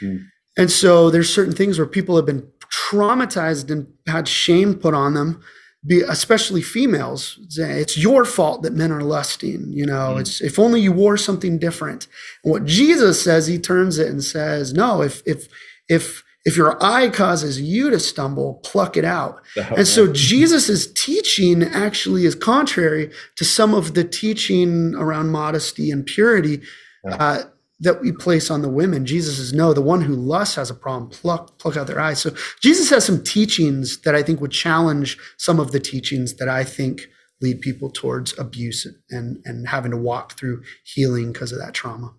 Mm. 0.00 0.26
And 0.56 0.70
so 0.70 1.10
there's 1.10 1.34
certain 1.34 1.54
things 1.54 1.78
where 1.78 1.86
people 1.86 2.14
have 2.14 2.26
been 2.26 2.48
traumatized 2.72 3.72
and 3.72 3.88
had 4.06 4.28
shame 4.28 4.74
put 4.74 4.94
on 4.94 5.14
them 5.14 5.42
be 5.86 6.02
especially 6.02 6.60
females 6.60 7.38
it's 7.58 7.96
your 7.96 8.24
fault 8.24 8.62
that 8.62 8.74
men 8.74 8.92
are 8.92 9.02
lusting 9.02 9.72
you 9.72 9.86
know? 9.86 10.14
Mm. 10.16 10.20
it's 10.20 10.40
if 10.40 10.58
only 10.58 10.80
you 10.80 10.92
wore 10.92 11.16
something 11.16 11.58
different. 11.58 12.06
And 12.44 12.52
what 12.52 12.64
jesus 12.66 13.22
says 13.22 13.46
he 13.46 13.58
turns 13.58 13.98
it 13.98 14.08
and 14.08 14.22
says 14.22 14.72
no 14.74 15.02
if 15.02 15.22
if 15.26 15.48
if 15.88 16.22
if 16.44 16.56
your 16.56 16.82
eye 16.82 17.10
causes 17.10 17.60
you 17.60 17.90
to 17.90 18.00
stumble 18.00 18.60
pluck 18.64 18.96
it 18.96 19.04
out. 19.04 19.42
And 19.76 19.86
so 19.86 20.10
jesus's 20.12 20.90
teaching 20.92 21.62
actually 21.62 22.24
is 22.24 22.34
contrary 22.34 23.10
to 23.36 23.44
some 23.44 23.74
of 23.74 23.94
the 23.94 24.04
teaching 24.04 24.94
around 24.94 25.30
modesty 25.30 25.90
and 25.90 26.04
purity 26.04 26.62
uh, 27.08 27.42
that 27.80 28.00
we 28.02 28.12
place 28.12 28.50
on 28.50 28.62
the 28.62 28.68
women. 28.68 29.06
Jesus 29.06 29.38
is 29.38 29.52
no, 29.52 29.72
the 29.72 29.80
one 29.80 30.02
who 30.02 30.14
lusts 30.14 30.56
has 30.56 30.70
a 30.70 30.74
problem. 30.74 31.10
Pluck, 31.10 31.58
pluck 31.58 31.76
out 31.76 31.86
their 31.86 32.00
eyes. 32.00 32.20
So 32.20 32.30
Jesus 32.62 32.90
has 32.90 33.04
some 33.04 33.22
teachings 33.22 34.00
that 34.02 34.14
I 34.14 34.22
think 34.22 34.40
would 34.40 34.50
challenge 34.50 35.18
some 35.38 35.58
of 35.58 35.72
the 35.72 35.80
teachings 35.80 36.36
that 36.36 36.48
I 36.48 36.64
think 36.64 37.06
lead 37.40 37.60
people 37.60 37.90
towards 37.90 38.38
abuse 38.38 38.86
and 39.10 39.38
and 39.44 39.66
having 39.66 39.90
to 39.90 39.96
walk 39.96 40.32
through 40.32 40.62
healing 40.84 41.32
because 41.32 41.52
of 41.52 41.58
that 41.58 41.74
trauma. 41.74 42.14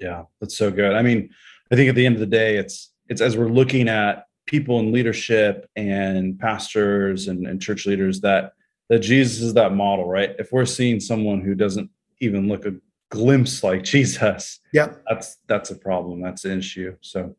Yeah, 0.00 0.24
that's 0.40 0.56
so 0.56 0.70
good. 0.70 0.94
I 0.94 1.02
mean, 1.02 1.28
I 1.70 1.76
think 1.76 1.88
at 1.88 1.94
the 1.94 2.06
end 2.06 2.16
of 2.16 2.20
the 2.20 2.26
day, 2.26 2.56
it's 2.56 2.92
it's 3.08 3.20
as 3.20 3.36
we're 3.36 3.48
looking 3.48 3.88
at 3.88 4.26
people 4.46 4.78
in 4.78 4.92
leadership 4.92 5.68
and 5.76 6.38
pastors 6.38 7.28
and, 7.28 7.46
and 7.46 7.60
church 7.60 7.86
leaders 7.86 8.20
that 8.20 8.52
that 8.88 9.00
Jesus 9.00 9.42
is 9.42 9.54
that 9.54 9.74
model, 9.74 10.08
right? 10.08 10.34
If 10.38 10.52
we're 10.52 10.64
seeing 10.64 11.00
someone 11.00 11.40
who 11.40 11.54
doesn't 11.54 11.90
even 12.20 12.48
look 12.48 12.64
a 12.64 12.72
glimpse 13.10 13.62
like 13.62 13.82
Jesus, 13.94 14.60
yeah, 14.72 14.94
that's 15.08 15.36
that's 15.46 15.70
a 15.70 15.76
problem. 15.76 16.20
That's 16.20 16.44
an 16.44 16.58
issue. 16.58 16.96
So, 17.00 17.34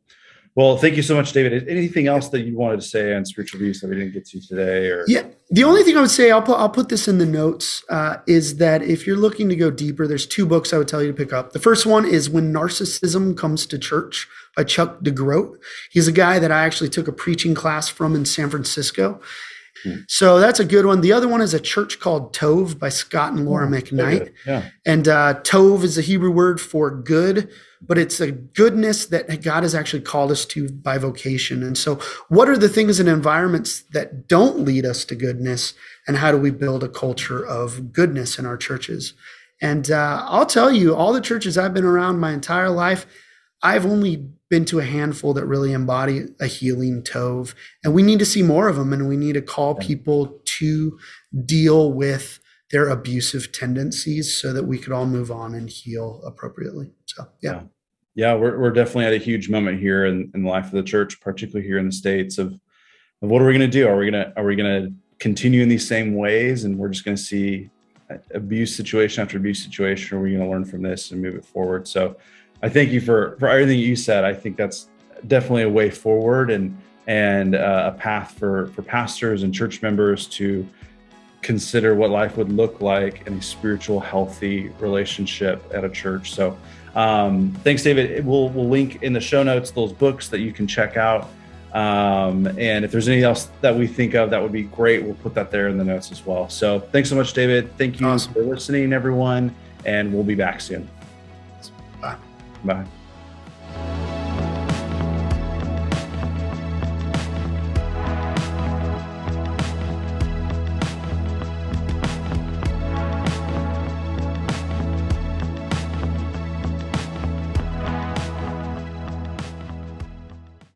well, 0.56 0.78
thank 0.78 0.96
you 0.96 1.04
so 1.04 1.16
much, 1.16 1.34
David. 1.34 1.68
Anything 1.68 2.08
else 2.08 2.30
that 2.30 2.42
you 2.42 2.58
wanted 2.58 2.82
to 2.82 2.88
say 2.88 3.14
on 3.14 3.26
spiritual 3.26 3.60
abuse 3.60 3.82
that 3.82 3.90
we 3.90 3.96
didn't 3.96 4.14
get 4.14 4.26
to 4.28 4.42
today? 4.42 4.88
Or 4.88 5.06
yeah, 5.08 5.28
the 5.50 5.64
only 5.64 5.84
thing 5.84 5.98
I 5.98 6.02
would 6.02 6.10
say, 6.10 6.32
I'll 6.32 6.42
put 6.42 6.58
I'll 6.58 6.70
put 6.70 6.90
this 6.90 7.08
in 7.08 7.18
the 7.18 7.26
notes, 7.26 7.84
uh, 7.90 8.18
is 8.28 8.58
that 8.58 8.82
if 8.82 9.06
you're 9.06 9.18
looking 9.18 9.50
to 9.50 9.56
go 9.56 9.70
deeper, 9.70 10.08
there's 10.08 10.26
two 10.26 10.46
books 10.46 10.74
I 10.74 10.78
would 10.78 10.88
tell 10.88 11.02
you 11.02 11.12
to 11.12 11.18
pick 11.18 11.34
up. 11.34 11.54
The 11.54 11.60
first 11.60 11.86
one 11.86 12.06
is 12.06 12.30
When 12.30 12.52
Narcissism 12.52 13.38
Comes 13.38 13.66
to 13.68 13.78
Church 13.78 14.28
by 14.56 14.64
Chuck 14.64 15.02
DeGroat. 15.02 15.58
He's 15.92 16.08
a 16.08 16.12
guy 16.12 16.40
that 16.40 16.52
I 16.52 16.66
actually 16.66 16.90
took 16.90 17.08
a 17.08 17.14
preaching 17.14 17.54
class 17.54 17.88
from 17.88 18.16
in 18.16 18.26
San 18.26 18.50
Francisco. 18.50 19.22
So 20.08 20.40
that's 20.40 20.60
a 20.60 20.66
good 20.66 20.86
one. 20.86 21.02
The 21.02 21.14
other 21.14 21.28
one 21.28 21.42
is 21.42 21.54
a 21.54 21.60
church 21.60 22.00
called 22.00 22.34
Tov 22.34 22.80
by 22.80 22.90
Scot 22.90 23.34
and 23.34 23.46
Laura 23.46 23.68
oh, 23.68 23.70
McKnight. 23.70 24.34
Yeah. 24.46 24.70
And 24.86 25.08
uh, 25.08 25.36
Tov 25.42 25.84
is 25.84 25.98
a 25.98 26.02
Hebrew 26.02 26.32
word 26.32 26.60
for 26.60 26.92
good, 26.92 27.50
but 27.82 27.98
it's 27.98 28.20
a 28.20 28.32
goodness 28.32 29.06
that 29.08 29.42
God 29.42 29.64
has 29.64 29.76
actually 29.76 30.02
called 30.02 30.32
us 30.32 30.46
to 30.48 30.70
by 30.70 30.98
vocation. 30.98 31.64
And 31.64 31.78
so, 31.78 31.96
what 32.30 32.50
are 32.50 32.58
the 32.58 32.70
things 32.70 33.00
and 33.00 33.08
environments 33.08 33.82
that 33.92 34.28
don't 34.28 34.60
lead 34.60 34.86
us 34.86 35.06
to 35.06 35.16
goodness? 35.16 35.74
And 36.08 36.18
how 36.18 36.32
do 36.32 36.38
we 36.38 36.52
build 36.52 36.84
a 36.84 36.90
culture 36.90 37.46
of 37.46 37.94
goodness 37.94 38.40
in 38.40 38.46
our 38.46 38.58
churches? 38.58 39.14
And 39.62 39.90
uh, 39.90 40.24
I'll 40.28 40.46
tell 40.46 40.72
you, 40.72 40.96
all 40.96 41.14
the 41.14 41.22
churches 41.22 41.58
I've 41.58 41.74
been 41.74 41.84
around 41.84 42.20
my 42.20 42.32
entire 42.32 42.70
life, 42.70 43.06
I've 43.64 43.86
only 43.86 44.30
been 44.50 44.66
to 44.66 44.80
a 44.80 44.86
handful 44.86 45.34
that 45.34 45.46
really 45.46 45.74
embody 45.74 46.26
a 46.40 46.48
healing 46.48 47.02
tov, 47.02 47.54
and 47.84 47.94
we 47.94 48.04
need 48.04 48.20
to 48.20 48.26
see 48.26 48.44
more 48.44 48.68
of 48.68 48.76
them, 48.76 48.94
and 48.94 49.08
we 49.08 49.18
need 49.18 49.34
to 49.34 49.42
call 49.42 49.76
people 49.76 50.40
to 50.46 50.98
deal 51.46 51.92
with 51.92 52.40
their 52.72 52.90
abusive 52.90 53.52
tendencies 53.52 54.40
so 54.40 54.52
that 54.54 54.66
we 54.66 54.78
could 54.78 54.94
all 54.94 55.06
move 55.06 55.32
on 55.32 55.56
and 55.56 55.70
heal 55.70 56.22
appropriately. 56.26 56.92
So, 57.06 57.26
yeah. 57.42 57.62
yeah. 58.16 58.34
We're, 58.34 58.60
we're 58.60 58.72
definitely 58.72 59.06
at 59.06 59.14
a 59.14 59.24
huge 59.24 59.50
moment 59.50 59.80
here 59.80 60.06
in, 60.06 60.32
in 60.34 60.44
the 60.44 60.50
life 60.50 60.66
of 60.66 60.72
the 60.72 60.84
church 60.84 61.22
particularly 61.22 61.66
here 61.66 61.78
in 61.78 61.86
the 61.86 61.94
states 61.94 62.38
of, 62.38 62.54
of 63.22 63.30
what 63.30 63.42
are 63.42 63.46
we 63.46 63.54
going 63.54 63.62
to 63.62 63.68
do? 63.68 63.88
Are 63.88 63.98
we 63.98 64.10
going 64.10 64.26
to 64.26 64.34
are 64.38 64.44
we 64.44 64.56
going 64.56 64.84
to 64.84 64.94
continue 65.20 65.62
in 65.62 65.70
these 65.70 65.88
same 65.88 66.14
ways 66.16 66.66
and 66.66 66.78
we're 66.78 66.90
just 66.90 67.06
going 67.06 67.18
to 67.18 67.24
see 67.24 67.70
abuse 68.34 68.76
situation 68.76 69.22
after 69.22 69.38
abuse 69.38 69.64
situation? 69.64 70.16
Or 70.16 70.20
are 70.20 70.24
we 70.24 70.32
going 70.34 70.44
to 70.44 70.50
learn 70.50 70.66
from 70.66 70.82
this 70.82 71.12
and 71.12 71.22
move 71.22 71.36
it 71.36 71.46
forward? 71.46 71.88
So 71.88 72.18
i 72.62 72.70
thank 72.70 72.92
you 72.92 73.02
for 73.02 73.36
for 73.40 73.50
everything 73.50 73.80
you 73.80 73.96
said 73.96 74.24
i 74.24 74.34
think 74.34 74.58
that's 74.58 74.90
definitely 75.28 75.64
a 75.64 75.70
way 75.70 75.90
forward 75.90 76.50
and 76.52 76.78
and 77.08 77.56
uh, 77.56 77.92
a 77.94 77.98
path 77.98 78.38
for 78.38 78.68
for 78.68 78.82
pastors 78.82 79.44
and 79.44 79.54
church 79.54 79.82
members 79.82 80.28
to 80.28 80.68
consider 81.42 81.96
what 81.96 82.10
life 82.10 82.36
would 82.36 82.52
look 82.52 82.82
like 82.82 83.26
in 83.28 83.34
a 83.36 83.42
spiritual 83.42 84.00
healthy 84.00 84.70
relationship 84.80 85.64
at 85.74 85.84
a 85.84 85.90
church 85.90 86.34
so 86.34 86.58
um, 86.98 87.52
thanks, 87.64 87.84
David. 87.84 88.26
We'll 88.26 88.50
we'll 88.50 88.68
link 88.68 89.04
in 89.04 89.14
the 89.14 89.22
show 89.22 89.44
notes 89.44 89.70
those 89.70 89.94
books 89.94 90.30
that 90.30 90.40
you 90.40 90.52
can 90.52 90.66
check 90.66 90.98
out. 90.98 91.30
Um, 91.74 92.48
and 92.58 92.84
if 92.84 92.92
there's 92.92 93.08
anything 93.08 93.26
else 93.26 93.50
that 93.62 93.76
we 93.76 93.86
think 93.86 94.16
of, 94.16 94.32
that 94.32 94.42
would 94.42 94.52
be 94.52 94.64
great. 94.64 95.04
We'll 95.04 95.14
put 95.14 95.36
that 95.36 95.52
there 95.52 95.68
in 95.68 95.78
the 95.78 95.84
notes 95.84 96.12
as 96.12 96.26
well. 96.26 96.50
So 96.50 96.80
thanks 96.80 97.10
so 97.10 97.16
much, 97.16 97.34
David. 97.34 97.76
Thank 97.78 98.00
you 98.00 98.08
Awesome. 98.08 98.34
for 98.34 98.42
listening, 98.42 98.94
everyone, 98.94 99.54
and 99.86 100.12
we'll 100.12 100.24
be 100.24 100.34
back 100.34 100.60
soon. 100.60 100.90
Bye. 102.64 102.97